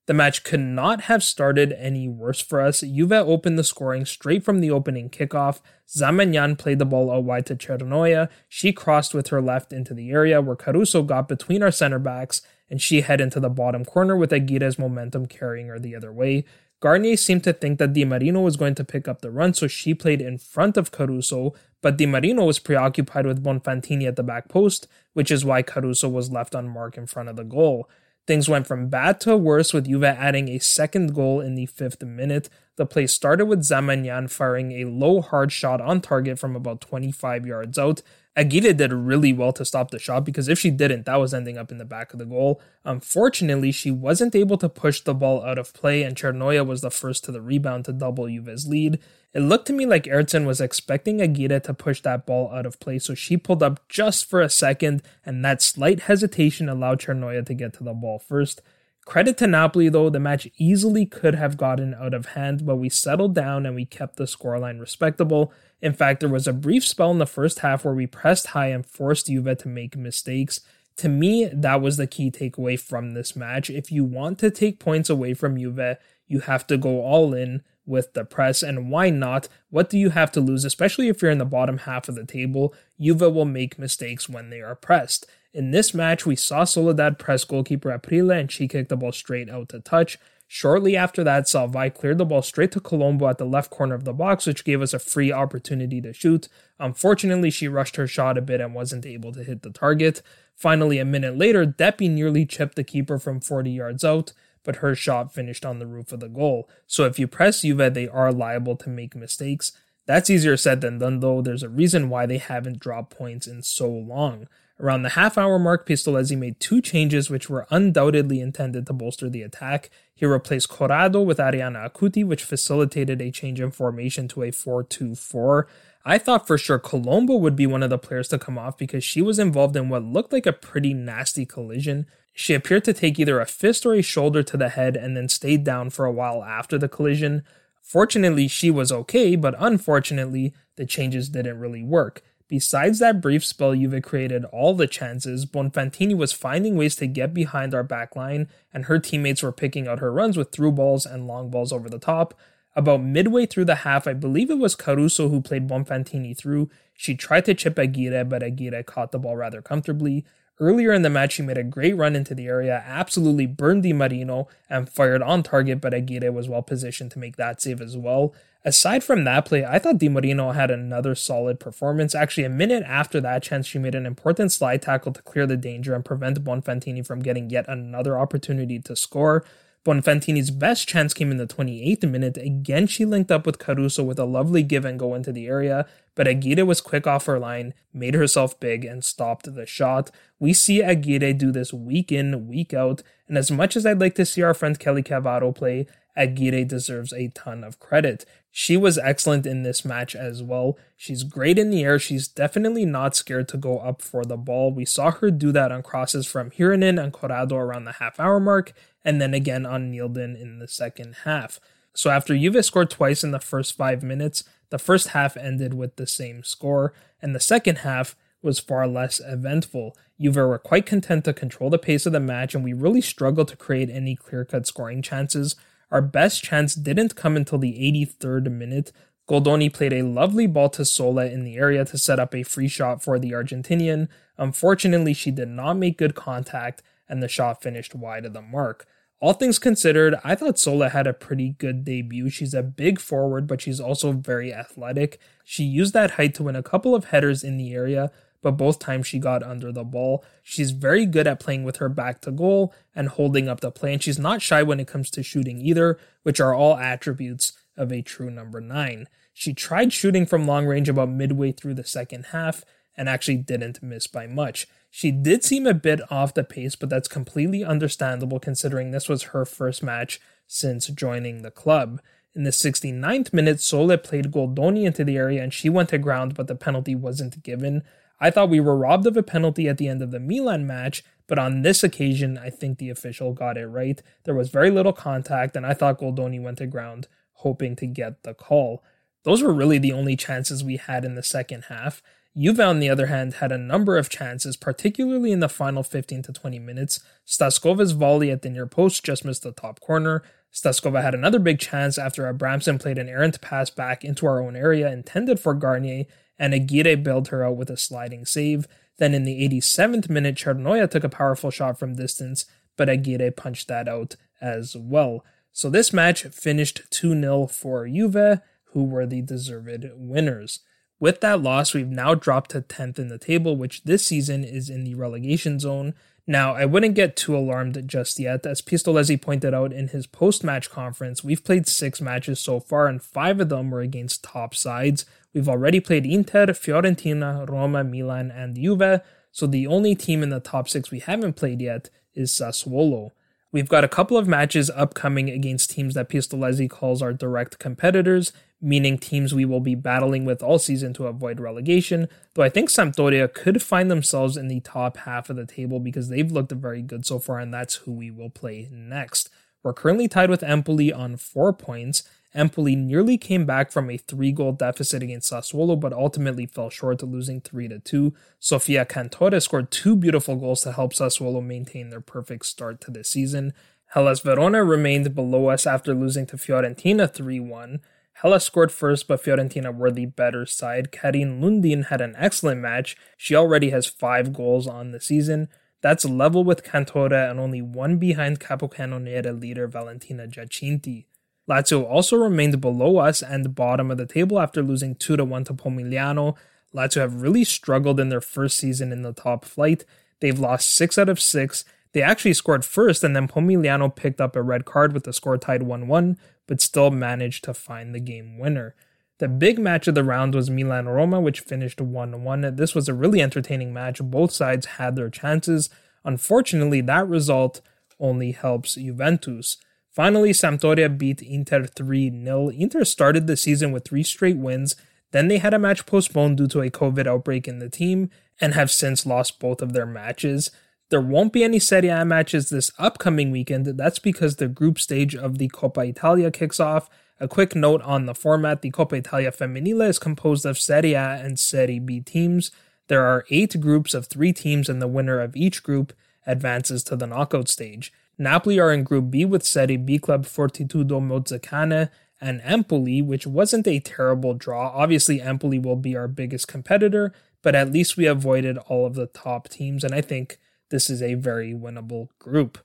The 0.06 0.14
match 0.14 0.42
could 0.42 0.60
not 0.60 1.02
have 1.02 1.22
started 1.22 1.72
any 1.78 2.08
worse 2.08 2.40
for 2.40 2.60
us. 2.60 2.80
Juve 2.80 3.12
opened 3.12 3.56
the 3.56 3.64
scoring 3.64 4.04
straight 4.04 4.42
from 4.42 4.60
the 4.60 4.70
opening 4.70 5.08
kickoff. 5.08 5.60
Zamanian 5.88 6.58
played 6.58 6.80
the 6.80 6.84
ball 6.84 7.12
out 7.12 7.24
wide 7.24 7.46
to 7.46 7.56
Cernoia. 7.56 8.28
She 8.48 8.72
crossed 8.72 9.14
with 9.14 9.28
her 9.28 9.40
left 9.40 9.72
into 9.72 9.94
the 9.94 10.10
area 10.10 10.40
where 10.40 10.56
Caruso 10.56 11.02
got 11.02 11.28
between 11.28 11.62
our 11.62 11.70
center 11.70 12.00
backs 12.00 12.42
and 12.68 12.82
she 12.82 13.02
head 13.02 13.20
into 13.20 13.38
the 13.38 13.50
bottom 13.50 13.84
corner 13.84 14.16
with 14.16 14.32
Aguirre's 14.32 14.78
momentum 14.78 15.26
carrying 15.26 15.68
her 15.68 15.78
the 15.78 15.94
other 15.94 16.12
way. 16.12 16.44
Garnier 16.80 17.16
seemed 17.16 17.44
to 17.44 17.52
think 17.52 17.78
that 17.78 17.92
Di 17.92 18.04
Marino 18.04 18.40
was 18.40 18.56
going 18.56 18.74
to 18.74 18.84
pick 18.84 19.06
up 19.06 19.20
the 19.20 19.30
run, 19.30 19.54
so 19.54 19.68
she 19.68 19.94
played 19.94 20.20
in 20.20 20.36
front 20.36 20.76
of 20.76 20.90
Caruso, 20.90 21.54
but 21.80 21.96
Di 21.96 22.06
Marino 22.06 22.44
was 22.44 22.58
preoccupied 22.58 23.24
with 23.24 23.44
Bonfantini 23.44 24.08
at 24.08 24.16
the 24.16 24.24
back 24.24 24.48
post, 24.48 24.88
which 25.12 25.30
is 25.30 25.44
why 25.44 25.62
Caruso 25.62 26.08
was 26.08 26.32
left 26.32 26.56
on 26.56 26.68
mark 26.68 26.98
in 26.98 27.06
front 27.06 27.28
of 27.28 27.36
the 27.36 27.44
goal. 27.44 27.88
Things 28.26 28.48
went 28.48 28.66
from 28.68 28.88
bad 28.88 29.20
to 29.22 29.36
worse 29.36 29.72
with 29.72 29.86
Juve 29.86 30.04
adding 30.04 30.48
a 30.48 30.58
second 30.58 31.14
goal 31.14 31.40
in 31.40 31.56
the 31.56 31.66
fifth 31.66 32.02
minute. 32.02 32.48
The 32.76 32.86
play 32.86 33.06
started 33.08 33.46
with 33.46 33.62
Zamanian 33.62 34.30
firing 34.30 34.72
a 34.72 34.84
low 34.84 35.20
hard 35.20 35.50
shot 35.50 35.80
on 35.80 36.00
target 36.00 36.38
from 36.38 36.54
about 36.54 36.80
25 36.80 37.46
yards 37.46 37.78
out. 37.78 38.02
Aguirre 38.34 38.72
did 38.72 38.92
really 38.92 39.32
well 39.32 39.52
to 39.52 39.64
stop 39.64 39.90
the 39.90 39.98
shot 39.98 40.24
because 40.24 40.48
if 40.48 40.58
she 40.58 40.70
didn't, 40.70 41.04
that 41.04 41.20
was 41.20 41.34
ending 41.34 41.58
up 41.58 41.70
in 41.70 41.76
the 41.76 41.84
back 41.84 42.14
of 42.14 42.18
the 42.18 42.24
goal. 42.24 42.62
Unfortunately, 42.82 43.70
she 43.70 43.90
wasn't 43.90 44.34
able 44.34 44.56
to 44.56 44.70
push 44.70 45.02
the 45.02 45.12
ball 45.12 45.44
out 45.44 45.58
of 45.58 45.74
play, 45.74 46.02
and 46.02 46.16
Cernoia 46.16 46.66
was 46.66 46.80
the 46.80 46.90
first 46.90 47.24
to 47.24 47.32
the 47.32 47.42
rebound 47.42 47.84
to 47.84 47.92
double 47.92 48.26
Juve's 48.26 48.66
lead. 48.66 48.98
It 49.34 49.40
looked 49.40 49.66
to 49.66 49.74
me 49.74 49.84
like 49.84 50.04
Erzen 50.04 50.46
was 50.46 50.62
expecting 50.62 51.20
Aguirre 51.20 51.60
to 51.60 51.74
push 51.74 52.00
that 52.02 52.24
ball 52.24 52.50
out 52.52 52.64
of 52.64 52.80
play, 52.80 52.98
so 52.98 53.14
she 53.14 53.36
pulled 53.36 53.62
up 53.62 53.86
just 53.88 54.28
for 54.28 54.40
a 54.40 54.48
second, 54.48 55.02
and 55.26 55.44
that 55.44 55.60
slight 55.60 56.00
hesitation 56.00 56.70
allowed 56.70 57.00
Cernoia 57.00 57.44
to 57.44 57.54
get 57.54 57.74
to 57.74 57.84
the 57.84 57.92
ball 57.92 58.18
first. 58.18 58.62
Credit 59.04 59.36
to 59.38 59.46
Napoli 59.46 59.88
though, 59.88 60.10
the 60.10 60.20
match 60.20 60.48
easily 60.56 61.06
could 61.06 61.34
have 61.34 61.56
gotten 61.56 61.94
out 61.94 62.14
of 62.14 62.26
hand, 62.26 62.64
but 62.64 62.76
we 62.76 62.88
settled 62.88 63.34
down 63.34 63.66
and 63.66 63.74
we 63.74 63.84
kept 63.84 64.16
the 64.16 64.24
scoreline 64.24 64.80
respectable. 64.80 65.52
In 65.80 65.92
fact, 65.92 66.20
there 66.20 66.28
was 66.28 66.46
a 66.46 66.52
brief 66.52 66.86
spell 66.86 67.10
in 67.10 67.18
the 67.18 67.26
first 67.26 67.60
half 67.60 67.84
where 67.84 67.94
we 67.94 68.06
pressed 68.06 68.48
high 68.48 68.68
and 68.68 68.86
forced 68.86 69.26
Juve 69.26 69.58
to 69.58 69.68
make 69.68 69.96
mistakes. 69.96 70.60
To 70.96 71.08
me, 71.08 71.46
that 71.52 71.80
was 71.80 71.96
the 71.96 72.06
key 72.06 72.30
takeaway 72.30 72.78
from 72.78 73.12
this 73.12 73.34
match. 73.34 73.70
If 73.70 73.90
you 73.90 74.04
want 74.04 74.38
to 74.38 74.50
take 74.50 74.78
points 74.78 75.10
away 75.10 75.34
from 75.34 75.58
Juve, 75.58 75.96
you 76.28 76.40
have 76.40 76.66
to 76.68 76.76
go 76.76 77.02
all 77.02 77.34
in 77.34 77.62
with 77.84 78.12
the 78.12 78.24
press, 78.24 78.62
and 78.62 78.90
why 78.90 79.10
not? 79.10 79.48
What 79.70 79.90
do 79.90 79.98
you 79.98 80.10
have 80.10 80.30
to 80.32 80.40
lose, 80.40 80.64
especially 80.64 81.08
if 81.08 81.20
you're 81.20 81.30
in 81.30 81.38
the 81.38 81.44
bottom 81.44 81.78
half 81.78 82.08
of 82.08 82.14
the 82.14 82.24
table? 82.24 82.74
Juve 83.00 83.20
will 83.20 83.44
make 83.44 83.78
mistakes 83.78 84.28
when 84.28 84.50
they 84.50 84.60
are 84.60 84.76
pressed. 84.76 85.26
In 85.54 85.70
this 85.70 85.92
match, 85.92 86.24
we 86.24 86.36
saw 86.36 86.64
Soledad 86.64 87.18
press 87.18 87.44
goalkeeper 87.44 87.90
Aprile 87.90 88.38
and 88.38 88.50
she 88.50 88.68
kicked 88.68 88.88
the 88.88 88.96
ball 88.96 89.12
straight 89.12 89.50
out 89.50 89.68
to 89.70 89.80
touch. 89.80 90.18
Shortly 90.48 90.96
after 90.96 91.24
that, 91.24 91.44
Salvai 91.44 91.94
cleared 91.94 92.18
the 92.18 92.26
ball 92.26 92.42
straight 92.42 92.72
to 92.72 92.80
Colombo 92.80 93.28
at 93.28 93.38
the 93.38 93.46
left 93.46 93.70
corner 93.70 93.94
of 93.94 94.04
the 94.04 94.12
box, 94.12 94.46
which 94.46 94.64
gave 94.64 94.82
us 94.82 94.92
a 94.92 94.98
free 94.98 95.32
opportunity 95.32 96.00
to 96.02 96.12
shoot. 96.12 96.48
Unfortunately, 96.78 97.50
she 97.50 97.68
rushed 97.68 97.96
her 97.96 98.06
shot 98.06 98.36
a 98.36 98.42
bit 98.42 98.60
and 98.60 98.74
wasn't 98.74 99.06
able 99.06 99.32
to 99.32 99.44
hit 99.44 99.62
the 99.62 99.70
target. 99.70 100.20
Finally, 100.54 100.98
a 100.98 101.04
minute 101.06 101.38
later, 101.38 101.64
Depi 101.64 102.10
nearly 102.10 102.44
chipped 102.44 102.76
the 102.76 102.84
keeper 102.84 103.18
from 103.18 103.40
40 103.40 103.70
yards 103.70 104.04
out 104.04 104.32
but 104.64 104.76
her 104.76 104.94
shot 104.94 105.32
finished 105.32 105.64
on 105.64 105.78
the 105.78 105.86
roof 105.86 106.12
of 106.12 106.20
the 106.20 106.28
goal. 106.28 106.68
So 106.86 107.04
if 107.04 107.18
you 107.18 107.26
press 107.26 107.62
Juve, 107.62 107.94
they 107.94 108.08
are 108.08 108.32
liable 108.32 108.76
to 108.76 108.88
make 108.88 109.16
mistakes. 109.16 109.72
That's 110.06 110.30
easier 110.30 110.56
said 110.56 110.80
than 110.80 110.98
done, 110.98 111.20
though. 111.20 111.42
There's 111.42 111.62
a 111.62 111.68
reason 111.68 112.08
why 112.08 112.26
they 112.26 112.38
haven't 112.38 112.80
dropped 112.80 113.16
points 113.16 113.46
in 113.46 113.62
so 113.62 113.88
long. 113.88 114.48
Around 114.82 115.02
the 115.02 115.10
half 115.10 115.38
hour 115.38 115.60
mark, 115.60 115.86
Pistolesi 115.86 116.36
made 116.36 116.58
two 116.58 116.80
changes 116.80 117.30
which 117.30 117.48
were 117.48 117.68
undoubtedly 117.70 118.40
intended 118.40 118.84
to 118.88 118.92
bolster 118.92 119.30
the 119.30 119.42
attack. 119.42 119.90
He 120.12 120.26
replaced 120.26 120.70
Corrado 120.70 121.22
with 121.22 121.38
Ariana 121.38 121.88
Acuti, 121.88 122.26
which 122.26 122.42
facilitated 122.42 123.22
a 123.22 123.30
change 123.30 123.60
in 123.60 123.70
formation 123.70 124.26
to 124.28 124.42
a 124.42 124.50
4 124.50 124.82
2 124.82 125.14
4. 125.14 125.68
I 126.04 126.18
thought 126.18 126.48
for 126.48 126.58
sure 126.58 126.80
Colombo 126.80 127.36
would 127.36 127.54
be 127.54 127.66
one 127.66 127.84
of 127.84 127.90
the 127.90 127.98
players 127.98 128.26
to 128.28 128.40
come 128.40 128.58
off 128.58 128.76
because 128.76 129.04
she 129.04 129.22
was 129.22 129.38
involved 129.38 129.76
in 129.76 129.88
what 129.88 130.02
looked 130.02 130.32
like 130.32 130.46
a 130.46 130.52
pretty 130.52 130.92
nasty 130.92 131.46
collision. 131.46 132.06
She 132.32 132.52
appeared 132.52 132.82
to 132.84 132.92
take 132.92 133.20
either 133.20 133.38
a 133.38 133.46
fist 133.46 133.86
or 133.86 133.94
a 133.94 134.02
shoulder 134.02 134.42
to 134.42 134.56
the 134.56 134.70
head 134.70 134.96
and 134.96 135.16
then 135.16 135.28
stayed 135.28 135.62
down 135.62 135.90
for 135.90 136.06
a 136.06 136.12
while 136.12 136.42
after 136.42 136.76
the 136.76 136.88
collision. 136.88 137.44
Fortunately, 137.82 138.48
she 138.48 138.68
was 138.68 138.90
okay, 138.90 139.36
but 139.36 139.54
unfortunately, 139.60 140.54
the 140.74 140.86
changes 140.86 141.28
didn't 141.28 141.60
really 141.60 141.84
work. 141.84 142.24
Besides 142.52 142.98
that 142.98 143.22
brief 143.22 143.46
spell, 143.46 143.74
Juve 143.74 144.02
created 144.02 144.44
all 144.44 144.74
the 144.74 144.86
chances. 144.86 145.46
Bonfantini 145.46 146.14
was 146.14 146.34
finding 146.34 146.76
ways 146.76 146.94
to 146.96 147.06
get 147.06 147.32
behind 147.32 147.74
our 147.74 147.82
backline, 147.82 148.46
and 148.74 148.84
her 148.84 148.98
teammates 148.98 149.42
were 149.42 149.52
picking 149.52 149.88
out 149.88 150.00
her 150.00 150.12
runs 150.12 150.36
with 150.36 150.52
through 150.52 150.72
balls 150.72 151.06
and 151.06 151.26
long 151.26 151.48
balls 151.48 151.72
over 151.72 151.88
the 151.88 151.98
top. 151.98 152.34
About 152.76 153.02
midway 153.02 153.46
through 153.46 153.64
the 153.64 153.76
half, 153.86 154.06
I 154.06 154.12
believe 154.12 154.50
it 154.50 154.58
was 154.58 154.74
Caruso 154.74 155.30
who 155.30 155.40
played 155.40 155.66
Bonfantini 155.66 156.36
through. 156.36 156.68
She 156.92 157.14
tried 157.14 157.46
to 157.46 157.54
chip 157.54 157.78
Aguirre, 157.78 158.22
but 158.22 158.42
Aguirre 158.42 158.82
caught 158.82 159.12
the 159.12 159.18
ball 159.18 159.36
rather 159.36 159.62
comfortably. 159.62 160.26
Earlier 160.62 160.92
in 160.92 161.02
the 161.02 161.10
match, 161.10 161.34
he 161.34 161.42
made 161.42 161.58
a 161.58 161.64
great 161.64 161.96
run 161.96 162.14
into 162.14 162.36
the 162.36 162.46
area, 162.46 162.84
absolutely 162.86 163.46
burned 163.46 163.82
Di 163.82 163.92
Marino, 163.92 164.46
and 164.70 164.88
fired 164.88 165.20
on 165.20 165.42
target, 165.42 165.80
but 165.80 165.92
Aguirre 165.92 166.30
was 166.30 166.48
well 166.48 166.62
positioned 166.62 167.10
to 167.10 167.18
make 167.18 167.34
that 167.34 167.60
save 167.60 167.80
as 167.80 167.96
well. 167.96 168.32
Aside 168.64 169.02
from 169.02 169.24
that 169.24 169.44
play, 169.44 169.64
I 169.64 169.80
thought 169.80 169.98
Di 169.98 170.08
Marino 170.08 170.52
had 170.52 170.70
another 170.70 171.16
solid 171.16 171.58
performance. 171.58 172.14
Actually, 172.14 172.44
a 172.44 172.48
minute 172.48 172.84
after 172.86 173.20
that 173.20 173.42
chance, 173.42 173.66
she 173.66 173.80
made 173.80 173.96
an 173.96 174.06
important 174.06 174.52
slide 174.52 174.82
tackle 174.82 175.12
to 175.12 175.22
clear 175.22 175.48
the 175.48 175.56
danger 175.56 175.96
and 175.96 176.04
prevent 176.04 176.44
Bonfantini 176.44 177.04
from 177.04 177.22
getting 177.22 177.50
yet 177.50 177.64
another 177.66 178.16
opportunity 178.16 178.78
to 178.78 178.94
score. 178.94 179.44
Bonfantini's 179.84 180.52
best 180.52 180.86
chance 180.86 181.12
came 181.12 181.32
in 181.32 181.38
the 181.38 181.46
28th 181.48 182.08
minute. 182.08 182.36
Again, 182.36 182.86
she 182.86 183.04
linked 183.04 183.32
up 183.32 183.46
with 183.46 183.58
Caruso 183.58 184.04
with 184.04 184.20
a 184.20 184.24
lovely 184.24 184.62
give 184.62 184.84
and 184.84 184.96
go 184.96 185.16
into 185.16 185.32
the 185.32 185.48
area, 185.48 185.86
but 186.14 186.28
Aguirre 186.28 186.64
was 186.64 186.80
quick 186.80 187.06
off 187.06 187.26
her 187.26 187.38
line, 187.38 187.74
made 187.92 188.14
herself 188.14 188.58
big, 188.60 188.84
and 188.84 189.04
stopped 189.04 189.54
the 189.54 189.66
shot. 189.66 190.10
We 190.38 190.52
see 190.52 190.82
Aguirre 190.82 191.32
do 191.32 191.52
this 191.52 191.72
week 191.72 192.12
in, 192.12 192.48
week 192.48 192.74
out, 192.74 193.02
and 193.28 193.38
as 193.38 193.50
much 193.50 193.76
as 193.76 193.86
I'd 193.86 194.00
like 194.00 194.14
to 194.16 194.26
see 194.26 194.42
our 194.42 194.54
friend 194.54 194.78
Kelly 194.78 195.02
Cavaro 195.02 195.54
play, 195.54 195.86
Aguirre 196.16 196.64
deserves 196.64 197.12
a 197.12 197.28
ton 197.28 197.64
of 197.64 197.80
credit. 197.80 198.26
She 198.50 198.76
was 198.76 198.98
excellent 198.98 199.46
in 199.46 199.62
this 199.62 199.84
match 199.84 200.14
as 200.14 200.42
well. 200.42 200.76
She's 200.96 201.24
great 201.24 201.58
in 201.58 201.70
the 201.70 201.82
air. 201.82 201.98
She's 201.98 202.28
definitely 202.28 202.84
not 202.84 203.16
scared 203.16 203.48
to 203.48 203.56
go 203.56 203.78
up 203.78 204.02
for 204.02 204.24
the 204.24 204.36
ball. 204.36 204.70
We 204.72 204.84
saw 204.84 205.10
her 205.10 205.30
do 205.30 205.52
that 205.52 205.72
on 205.72 205.82
crosses 205.82 206.26
from 206.26 206.50
Hyyrynen 206.50 207.02
and 207.02 207.12
Corrado 207.12 207.56
around 207.56 207.86
the 207.86 207.92
half 207.92 208.20
hour 208.20 208.38
mark, 208.38 208.74
and 209.04 209.22
then 209.22 209.32
again 209.32 209.64
on 209.64 209.90
Nilden 209.90 210.38
in 210.38 210.58
the 210.58 210.68
second 210.68 211.16
half. 211.24 211.58
So 211.94 212.10
after 212.10 212.36
Juve 212.36 212.64
scored 212.64 212.90
twice 212.90 213.24
in 213.24 213.30
the 213.30 213.40
first 213.40 213.76
five 213.76 214.02
minutes, 214.02 214.44
the 214.72 214.78
first 214.78 215.08
half 215.08 215.36
ended 215.36 215.74
with 215.74 215.96
the 215.96 216.06
same 216.06 216.42
score, 216.42 216.94
and 217.20 217.34
the 217.34 217.40
second 217.40 217.80
half 217.80 218.16
was 218.40 218.58
far 218.58 218.88
less 218.88 219.20
eventful. 219.20 219.94
Juve 220.18 220.36
were 220.36 220.58
quite 220.58 220.86
content 220.86 221.26
to 221.26 221.34
control 221.34 221.68
the 221.68 221.78
pace 221.78 222.06
of 222.06 222.14
the 222.14 222.20
match, 222.20 222.54
and 222.54 222.64
we 222.64 222.72
really 222.72 223.02
struggled 223.02 223.48
to 223.48 223.56
create 223.56 223.90
any 223.90 224.16
clear 224.16 224.46
cut 224.46 224.66
scoring 224.66 225.02
chances. 225.02 225.56
Our 225.90 226.00
best 226.00 226.42
chance 226.42 226.74
didn't 226.74 227.16
come 227.16 227.36
until 227.36 227.58
the 227.58 227.74
83rd 227.74 228.50
minute. 228.50 228.92
Goldoni 229.28 229.70
played 229.70 229.92
a 229.92 230.06
lovely 230.06 230.46
ball 230.46 230.70
to 230.70 230.86
Sole 230.86 231.18
in 231.18 231.44
the 231.44 231.56
area 231.56 231.84
to 231.84 231.98
set 231.98 232.18
up 232.18 232.34
a 232.34 232.42
free 232.42 232.66
shot 232.66 233.02
for 233.02 233.18
the 233.18 233.32
Argentinian. 233.32 234.08
Unfortunately, 234.38 235.12
she 235.12 235.30
did 235.30 235.48
not 235.48 235.74
make 235.74 235.98
good 235.98 236.14
contact 236.14 236.82
and 237.10 237.22
the 237.22 237.28
shot 237.28 237.62
finished 237.62 237.94
wide 237.94 238.24
of 238.24 238.32
the 238.32 238.40
mark. 238.40 238.86
All 239.22 239.34
things 239.34 239.60
considered, 239.60 240.16
I 240.24 240.34
thought 240.34 240.58
Sole 240.58 240.88
had 240.88 241.06
a 241.06 241.12
pretty 241.12 241.50
good 241.50 241.84
debut. 241.84 242.28
She's 242.28 242.54
a 242.54 242.62
big 242.64 242.98
forward, 242.98 243.46
but 243.46 243.60
she's 243.60 243.78
also 243.78 244.10
very 244.10 244.52
athletic. 244.52 245.20
She 245.44 245.62
used 245.62 245.94
that 245.94 246.12
height 246.12 246.34
to 246.34 246.42
win 246.42 246.56
a 246.56 246.62
couple 246.62 246.92
of 246.92 247.04
headers 247.04 247.44
in 247.44 247.56
the 247.56 247.72
area, 247.72 248.10
but 248.42 248.56
both 248.56 248.80
times 248.80 249.06
she 249.06 249.20
got 249.20 249.44
under 249.44 249.70
the 249.70 249.84
ball. 249.84 250.24
She's 250.42 250.72
very 250.72 251.06
good 251.06 251.28
at 251.28 251.38
playing 251.38 251.62
with 251.62 251.76
her 251.76 251.88
back 251.88 252.20
to 252.22 252.32
goal 252.32 252.74
and 252.96 253.10
holding 253.10 253.48
up 253.48 253.60
the 253.60 253.70
play, 253.70 253.92
and 253.92 254.02
she's 254.02 254.18
not 254.18 254.42
shy 254.42 254.64
when 254.64 254.80
it 254.80 254.88
comes 254.88 255.08
to 255.10 255.22
shooting 255.22 255.60
either, 255.60 256.00
which 256.24 256.40
are 256.40 256.52
all 256.52 256.76
attributes 256.76 257.52
of 257.76 257.92
a 257.92 258.02
true 258.02 258.28
number 258.28 258.60
nine. 258.60 259.06
She 259.32 259.54
tried 259.54 259.92
shooting 259.92 260.26
from 260.26 260.48
long 260.48 260.66
range 260.66 260.88
about 260.88 261.10
midway 261.10 261.52
through 261.52 261.74
the 261.74 261.84
second 261.84 262.26
half 262.32 262.64
and 262.96 263.08
actually 263.08 263.36
didn't 263.36 263.82
miss 263.82 264.06
by 264.06 264.26
much. 264.26 264.66
She 264.90 265.10
did 265.10 265.42
seem 265.44 265.66
a 265.66 265.74
bit 265.74 266.00
off 266.10 266.34
the 266.34 266.44
pace, 266.44 266.76
but 266.76 266.90
that's 266.90 267.08
completely 267.08 267.64
understandable 267.64 268.38
considering 268.38 268.90
this 268.90 269.08
was 269.08 269.24
her 269.24 269.44
first 269.44 269.82
match 269.82 270.20
since 270.46 270.88
joining 270.88 271.42
the 271.42 271.50
club. 271.50 272.00
In 272.34 272.44
the 272.44 272.50
69th 272.50 273.32
minute, 273.32 273.60
Sole 273.60 273.96
played 273.98 274.32
Goldoni 274.32 274.84
into 274.84 275.04
the 275.04 275.16
area 275.16 275.42
and 275.42 275.52
she 275.52 275.68
went 275.68 275.90
to 275.90 275.98
ground, 275.98 276.34
but 276.34 276.46
the 276.46 276.54
penalty 276.54 276.94
wasn't 276.94 277.42
given. 277.42 277.82
I 278.20 278.30
thought 278.30 278.50
we 278.50 278.60
were 278.60 278.76
robbed 278.76 279.06
of 279.06 279.16
a 279.16 279.22
penalty 279.22 279.68
at 279.68 279.78
the 279.78 279.88
end 279.88 280.00
of 280.00 280.12
the 280.12 280.20
Milan 280.20 280.66
match, 280.66 281.04
but 281.26 281.38
on 281.38 281.62
this 281.62 281.82
occasion, 281.82 282.38
I 282.38 282.50
think 282.50 282.78
the 282.78 282.90
official 282.90 283.32
got 283.32 283.56
it 283.56 283.66
right. 283.66 284.00
There 284.24 284.34
was 284.34 284.50
very 284.50 284.70
little 284.70 284.92
contact, 284.92 285.56
and 285.56 285.66
I 285.66 285.74
thought 285.74 285.98
Goldoni 285.98 286.40
went 286.40 286.58
to 286.58 286.66
ground, 286.66 287.08
hoping 287.32 287.74
to 287.76 287.86
get 287.86 288.22
the 288.22 288.34
call. 288.34 288.82
Those 289.24 289.42
were 289.42 289.52
really 289.52 289.78
the 289.78 289.92
only 289.92 290.16
chances 290.16 290.62
we 290.62 290.76
had 290.76 291.04
in 291.04 291.14
the 291.14 291.22
second 291.22 291.64
half. 291.64 292.02
Juve, 292.36 292.60
on 292.60 292.80
the 292.80 292.88
other 292.88 293.06
hand, 293.06 293.34
had 293.34 293.52
a 293.52 293.58
number 293.58 293.98
of 293.98 294.08
chances, 294.08 294.56
particularly 294.56 295.32
in 295.32 295.40
the 295.40 295.48
final 295.48 295.82
15 295.82 296.22
to 296.22 296.32
20 296.32 296.58
minutes. 296.58 297.00
Staskova's 297.26 297.92
volley 297.92 298.30
at 298.30 298.40
the 298.40 298.48
near 298.48 298.66
post 298.66 299.04
just 299.04 299.24
missed 299.24 299.42
the 299.42 299.52
top 299.52 299.80
corner. 299.80 300.22
Staskova 300.52 301.02
had 301.02 301.14
another 301.14 301.38
big 301.38 301.58
chance 301.58 301.98
after 301.98 302.32
Abramson 302.32 302.80
played 302.80 302.98
an 302.98 303.08
errant 303.08 303.40
pass 303.40 303.68
back 303.68 304.02
into 304.04 304.26
our 304.26 304.40
own 304.40 304.56
area 304.56 304.90
intended 304.90 305.40
for 305.40 305.52
Garnier, 305.52 306.04
and 306.38 306.54
Aguirre 306.54 306.96
bailed 306.96 307.28
her 307.28 307.44
out 307.44 307.56
with 307.56 307.70
a 307.70 307.76
sliding 307.76 308.24
save. 308.24 308.66
Then 308.98 309.14
in 309.14 309.24
the 309.24 309.46
87th 309.48 310.08
minute, 310.08 310.36
Cernoia 310.36 310.90
took 310.90 311.04
a 311.04 311.08
powerful 311.10 311.50
shot 311.50 311.78
from 311.78 311.96
distance, 311.96 312.46
but 312.76 312.88
Aguirre 312.88 313.30
punched 313.30 313.68
that 313.68 313.88
out 313.88 314.16
as 314.40 314.74
well. 314.76 315.24
So 315.52 315.68
this 315.68 315.92
match 315.92 316.22
finished 316.24 316.82
2 316.90 317.18
0 317.18 317.46
for 317.46 317.86
Juve, 317.86 318.40
who 318.72 318.84
were 318.84 319.06
the 319.06 319.20
deserved 319.20 319.86
winners. 319.94 320.60
With 321.02 321.20
that 321.22 321.42
loss, 321.42 321.74
we've 321.74 321.88
now 321.88 322.14
dropped 322.14 322.52
to 322.52 322.60
10th 322.60 322.96
in 322.96 323.08
the 323.08 323.18
table, 323.18 323.56
which 323.56 323.82
this 323.82 324.06
season 324.06 324.44
is 324.44 324.70
in 324.70 324.84
the 324.84 324.94
relegation 324.94 325.58
zone. 325.58 325.94
Now, 326.28 326.54
I 326.54 326.64
wouldn't 326.64 326.94
get 326.94 327.16
too 327.16 327.36
alarmed 327.36 327.88
just 327.88 328.20
yet. 328.20 328.46
As 328.46 328.62
Pistolesi 328.62 329.20
pointed 329.20 329.52
out 329.52 329.72
in 329.72 329.88
his 329.88 330.06
post 330.06 330.44
match 330.44 330.70
conference, 330.70 331.24
we've 331.24 331.42
played 331.42 331.66
six 331.66 332.00
matches 332.00 332.38
so 332.38 332.60
far, 332.60 332.86
and 332.86 333.02
five 333.02 333.40
of 333.40 333.48
them 333.48 333.72
were 333.72 333.80
against 333.80 334.22
top 334.22 334.54
sides. 334.54 335.04
We've 335.34 335.48
already 335.48 335.80
played 335.80 336.06
Inter, 336.06 336.46
Fiorentina, 336.46 337.50
Roma, 337.50 337.82
Milan, 337.82 338.30
and 338.30 338.54
Juve, 338.54 339.00
so 339.32 339.48
the 339.48 339.66
only 339.66 339.96
team 339.96 340.22
in 340.22 340.28
the 340.28 340.38
top 340.38 340.68
six 340.68 340.92
we 340.92 341.00
haven't 341.00 341.32
played 341.32 341.60
yet 341.60 341.90
is 342.14 342.30
Sassuolo. 342.30 343.10
We've 343.52 343.68
got 343.68 343.84
a 343.84 343.88
couple 343.88 344.16
of 344.16 344.26
matches 344.26 344.70
upcoming 344.70 345.28
against 345.28 345.70
teams 345.70 345.92
that 345.92 346.08
Pistolesi 346.08 346.70
calls 346.70 347.02
our 347.02 347.12
direct 347.12 347.58
competitors, 347.58 348.32
meaning 348.62 348.96
teams 348.96 349.34
we 349.34 349.44
will 349.44 349.60
be 349.60 349.74
battling 349.74 350.24
with 350.24 350.42
all 350.42 350.58
season 350.58 350.94
to 350.94 351.06
avoid 351.06 351.38
relegation. 351.38 352.08
Though 352.32 352.44
I 352.44 352.48
think 352.48 352.70
Sampdoria 352.70 353.32
could 353.32 353.62
find 353.62 353.90
themselves 353.90 354.38
in 354.38 354.48
the 354.48 354.60
top 354.60 354.96
half 354.96 355.28
of 355.28 355.36
the 355.36 355.44
table 355.44 355.80
because 355.80 356.08
they've 356.08 356.32
looked 356.32 356.52
very 356.52 356.80
good 356.80 357.04
so 357.04 357.18
far, 357.18 357.38
and 357.38 357.52
that's 357.52 357.74
who 357.74 357.92
we 357.92 358.10
will 358.10 358.30
play 358.30 358.68
next. 358.72 359.28
We're 359.62 359.74
currently 359.74 360.08
tied 360.08 360.30
with 360.30 360.42
Empoli 360.42 360.90
on 360.90 361.16
four 361.16 361.52
points. 361.52 362.04
Empoli 362.34 362.74
nearly 362.74 363.18
came 363.18 363.44
back 363.44 363.70
from 363.70 363.90
a 363.90 363.98
three 363.98 364.32
goal 364.32 364.52
deficit 364.52 365.02
against 365.02 365.30
Sassuolo, 365.30 365.78
but 365.78 365.92
ultimately 365.92 366.46
fell 366.46 366.70
short, 366.70 366.98
to 367.00 367.06
losing 367.06 367.40
3 367.40 367.68
to 367.68 367.78
2. 367.78 368.14
Sofia 368.38 368.84
Cantore 368.86 369.42
scored 369.42 369.70
two 369.70 369.96
beautiful 369.96 370.36
goals 370.36 370.62
to 370.62 370.72
help 370.72 370.92
Sassuolo 370.92 371.44
maintain 371.44 371.90
their 371.90 372.00
perfect 372.00 372.46
start 372.46 372.80
to 372.82 372.90
the 372.90 373.04
season. 373.04 373.52
Hellas 373.88 374.20
Verona 374.20 374.64
remained 374.64 375.14
below 375.14 375.48
us 375.48 375.66
after 375.66 375.94
losing 375.94 376.24
to 376.26 376.36
Fiorentina 376.36 377.12
3 377.12 377.40
1. 377.40 377.80
Hellas 378.14 378.44
scored 378.44 378.72
first, 378.72 379.08
but 379.08 379.22
Fiorentina 379.22 379.74
were 379.74 379.90
the 379.90 380.06
better 380.06 380.46
side. 380.46 380.92
Karin 380.92 381.40
Lundin 381.40 381.86
had 381.86 382.00
an 382.00 382.14
excellent 382.16 382.60
match. 382.60 382.96
She 383.16 383.34
already 383.34 383.70
has 383.70 383.86
five 383.86 384.32
goals 384.32 384.66
on 384.66 384.92
the 384.92 385.00
season. 385.00 385.48
That's 385.82 386.04
level 386.04 386.44
with 386.44 386.62
Cantore 386.62 387.30
and 387.30 387.40
only 387.40 387.60
one 387.60 387.98
behind 387.98 388.40
Capocannoniere 388.40 389.38
leader 389.38 389.66
Valentina 389.66 390.26
Giacinti. 390.26 391.06
Lazio 391.48 391.84
also 391.84 392.16
remained 392.16 392.60
below 392.60 392.98
us 392.98 393.22
and 393.22 393.54
bottom 393.54 393.90
of 393.90 393.98
the 393.98 394.06
table 394.06 394.40
after 394.40 394.62
losing 394.62 394.94
2 394.94 395.16
1 395.16 395.44
to 395.44 395.54
Pomigliano. 395.54 396.36
Lazio 396.74 397.00
have 397.00 397.22
really 397.22 397.44
struggled 397.44 397.98
in 398.00 398.08
their 398.08 398.20
first 398.20 398.56
season 398.56 398.92
in 398.92 399.02
the 399.02 399.12
top 399.12 399.44
flight. 399.44 399.84
They've 400.20 400.38
lost 400.38 400.74
6 400.74 400.98
out 400.98 401.08
of 401.08 401.20
6. 401.20 401.64
They 401.92 402.00
actually 402.00 402.32
scored 402.34 402.64
first, 402.64 403.04
and 403.04 403.14
then 403.14 403.28
Pomigliano 403.28 403.94
picked 403.94 404.20
up 404.20 404.34
a 404.34 404.42
red 404.42 404.64
card 404.64 404.92
with 404.92 405.04
the 405.04 405.12
score 405.12 405.36
tied 405.36 405.64
1 405.64 405.88
1, 405.88 406.18
but 406.46 406.60
still 406.60 406.90
managed 406.90 407.44
to 407.44 407.54
find 407.54 407.94
the 407.94 408.00
game 408.00 408.38
winner. 408.38 408.74
The 409.18 409.28
big 409.28 409.58
match 409.58 409.86
of 409.86 409.94
the 409.94 410.04
round 410.04 410.34
was 410.34 410.50
Milan 410.50 410.88
Roma, 410.88 411.20
which 411.20 411.40
finished 411.40 411.80
1 411.80 412.24
1. 412.24 412.56
This 412.56 412.74
was 412.74 412.88
a 412.88 412.94
really 412.94 413.20
entertaining 413.20 413.72
match. 413.72 414.00
Both 414.02 414.32
sides 414.32 414.66
had 414.66 414.96
their 414.96 415.10
chances. 415.10 415.70
Unfortunately, 416.04 416.80
that 416.80 417.06
result 417.06 417.60
only 418.00 418.32
helps 418.32 418.74
Juventus. 418.74 419.58
Finally, 419.92 420.30
Sampdoria 420.30 420.96
beat 420.96 421.20
Inter 421.20 421.66
3 421.66 422.10
0. 422.24 422.48
Inter 422.48 422.84
started 422.84 423.26
the 423.26 423.36
season 423.36 423.72
with 423.72 423.84
three 423.84 424.02
straight 424.02 424.38
wins. 424.38 424.74
Then 425.10 425.28
they 425.28 425.38
had 425.38 425.52
a 425.52 425.58
match 425.58 425.84
postponed 425.84 426.38
due 426.38 426.48
to 426.48 426.62
a 426.62 426.70
COVID 426.70 427.06
outbreak 427.06 427.46
in 427.46 427.58
the 427.58 427.68
team 427.68 428.10
and 428.40 428.54
have 428.54 428.70
since 428.70 429.04
lost 429.04 429.38
both 429.38 429.60
of 429.60 429.74
their 429.74 429.84
matches. 429.84 430.50
There 430.88 431.00
won't 431.00 431.32
be 431.32 431.44
any 431.44 431.58
Serie 431.58 431.88
A 431.88 432.04
matches 432.04 432.48
this 432.48 432.70
upcoming 432.78 433.30
weekend. 433.30 433.66
That's 433.66 433.98
because 433.98 434.36
the 434.36 434.48
group 434.48 434.78
stage 434.78 435.14
of 435.14 435.36
the 435.38 435.48
Coppa 435.48 435.86
Italia 435.86 436.30
kicks 436.30 436.58
off. 436.58 436.88
A 437.20 437.28
quick 437.28 437.54
note 437.54 437.82
on 437.82 438.06
the 438.06 438.14
format 438.14 438.62
the 438.62 438.70
Coppa 438.70 438.94
Italia 438.98 439.30
Femminile 439.30 439.88
is 439.88 439.98
composed 439.98 440.46
of 440.46 440.58
Serie 440.58 440.94
A 440.94 441.20
and 441.22 441.38
Serie 441.38 441.78
B 441.78 442.00
teams. 442.00 442.50
There 442.88 443.04
are 443.04 443.24
eight 443.30 443.60
groups 443.60 443.94
of 443.94 444.06
three 444.06 444.32
teams, 444.32 444.68
and 444.68 444.82
the 444.82 444.88
winner 444.88 445.20
of 445.20 445.36
each 445.36 445.62
group 445.62 445.92
advances 446.26 446.82
to 446.84 446.96
the 446.96 447.06
knockout 447.06 447.48
stage. 447.48 447.92
Napoli 448.18 448.60
are 448.60 448.72
in 448.72 448.84
Group 448.84 449.10
B 449.10 449.24
with 449.24 449.44
Serie 449.44 449.76
B 449.76 449.98
club 449.98 450.26
Fortitudo 450.26 451.00
Mozzecane 451.00 451.90
and 452.20 452.40
Empoli, 452.44 453.02
which 453.02 453.26
wasn't 453.26 453.66
a 453.66 453.80
terrible 453.80 454.34
draw. 454.34 454.68
Obviously, 454.68 455.20
Empoli 455.20 455.58
will 455.58 455.76
be 455.76 455.96
our 455.96 456.08
biggest 456.08 456.46
competitor, 456.46 457.12
but 457.42 457.54
at 457.54 457.72
least 457.72 457.96
we 457.96 458.06
avoided 458.06 458.58
all 458.58 458.86
of 458.86 458.94
the 458.94 459.06
top 459.06 459.48
teams, 459.48 459.82
and 459.82 459.94
I 459.94 460.00
think 460.00 460.38
this 460.70 460.88
is 460.88 461.02
a 461.02 461.14
very 461.14 461.52
winnable 461.52 462.08
group. 462.18 462.58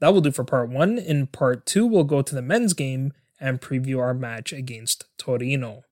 That 0.00 0.12
will 0.12 0.20
do 0.20 0.32
for 0.32 0.44
part 0.44 0.68
one. 0.68 0.98
In 0.98 1.28
part 1.28 1.64
two, 1.64 1.86
we'll 1.86 2.04
go 2.04 2.20
to 2.20 2.34
the 2.34 2.42
men's 2.42 2.72
game 2.72 3.12
and 3.40 3.60
preview 3.60 4.00
our 4.00 4.14
match 4.14 4.52
against 4.52 5.04
Torino. 5.16 5.84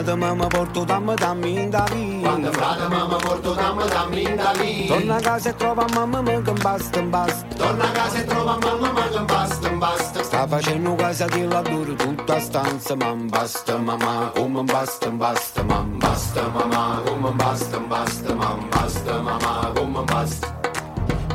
Frate 0.00 0.16
mamma 0.16 0.46
porto 0.46 0.82
dammi 0.84 1.14
dammi 1.14 1.60
in 1.60 1.68
da 1.68 1.84
via 1.92 2.20
Quando 2.26 2.50
frate 2.52 2.88
mamma 2.88 3.16
porto 3.16 3.52
dammi 3.52 3.86
dammi 3.86 4.22
in 4.22 4.34
da 4.34 4.52
lì. 4.52 4.86
Torna 4.86 5.16
a 5.16 5.20
casa 5.20 5.50
e 5.50 5.56
trova 5.56 5.84
mamma 5.92 6.22
ma 6.22 6.40
che 6.40 6.52
basta 6.52 7.02
basta 7.02 7.54
Torna 7.54 7.84
a 7.84 7.90
casa 7.90 8.18
e 8.18 8.24
trova 8.24 8.56
mamma 8.62 8.92
ma 8.92 9.08
che 9.08 9.20
basta, 9.20 9.68
basta. 9.68 10.22
Sta 10.22 10.46
facendo 10.46 10.94
casa 10.94 11.26
di 11.26 11.46
lavoro 11.46 11.94
tutta 11.96 12.40
stanza 12.40 12.96
mam 12.96 13.28
basta 13.28 13.76
mamma 13.76 14.32
come 14.34 14.62
basta 14.62 15.10
basta 15.10 15.62
mam 15.64 15.98
Basta 15.98 16.48
mama, 16.48 17.02
woman, 17.04 17.36
basta, 17.36 17.78
basta, 17.80 18.34
mam, 18.34 18.68
basta 18.70 19.20
mama, 19.22 19.70
woman, 19.76 20.06
basta. 20.06 20.46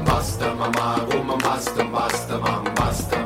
Basta 0.03 0.53
mama, 0.55 1.05
woman, 1.11 1.37
basta, 1.37 1.83
basta, 1.83 2.39
mam, 2.39 2.63
basta 2.73 3.24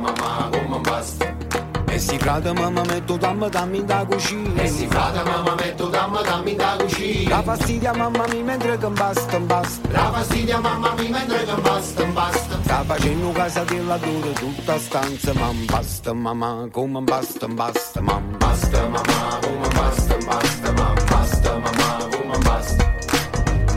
si 2.10 2.18
frate 2.18 2.52
mamma 2.54 2.82
metto 2.86 3.18
dammi 3.18 3.50
dammi 3.50 3.78
in 3.78 3.86
da 3.86 4.04
cucina 4.06 4.62
E 4.64 4.68
si 4.68 4.88
frate 4.88 5.22
mamma 5.24 5.54
metto 5.56 5.88
dammi 5.90 6.18
dammi 6.24 6.56
da 6.56 6.76
La 6.76 6.84
cucina. 6.84 7.42
fastidia 7.44 7.94
mamma 7.94 8.26
mi 8.28 8.42
mentre 8.44 8.78
che 8.78 8.88
basta 8.88 9.40
basta 9.40 9.90
La 9.92 10.12
fastidia 10.12 10.60
mamma 10.60 10.94
mi 10.98 11.08
mentre 11.10 11.46
che 11.46 11.56
basta, 11.62 12.04
basta. 12.06 12.58
Sta 12.64 12.84
facendo 12.84 13.32
casa 13.32 13.64
di 13.64 13.86
lavoro 13.86 14.32
tutta 14.32 14.78
stanza 14.80 15.34
mam 15.34 15.66
basta 15.66 16.14
mamma 16.14 16.68
come 16.72 17.02
basta 17.02 17.48
basta 17.48 18.02
mam 18.02 18.38
Basta 18.38 18.88
mama, 18.88 19.40
woman, 19.44 19.70
basta, 19.74 20.16
basta, 20.26 20.72
mam, 20.72 20.96
basta 21.10 21.52
mama, 21.60 22.08
woman, 22.12 22.42
basta. 22.44 22.86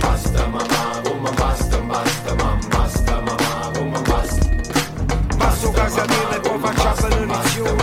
Basta 0.01 0.47
mama, 0.47 1.03
woman, 1.05 1.35
basta, 1.37 1.79
basta, 1.91 2.35
mam, 2.35 2.59
basta 2.71 3.15
mama, 3.27 3.71
woman, 3.79 4.03
basta. 4.03 4.47
Passo 5.39 5.71
casa 5.71 6.05
di 6.07 6.15
e 6.37 6.41
poi 6.41 6.59
faccio 6.59 7.27
la 7.27 7.82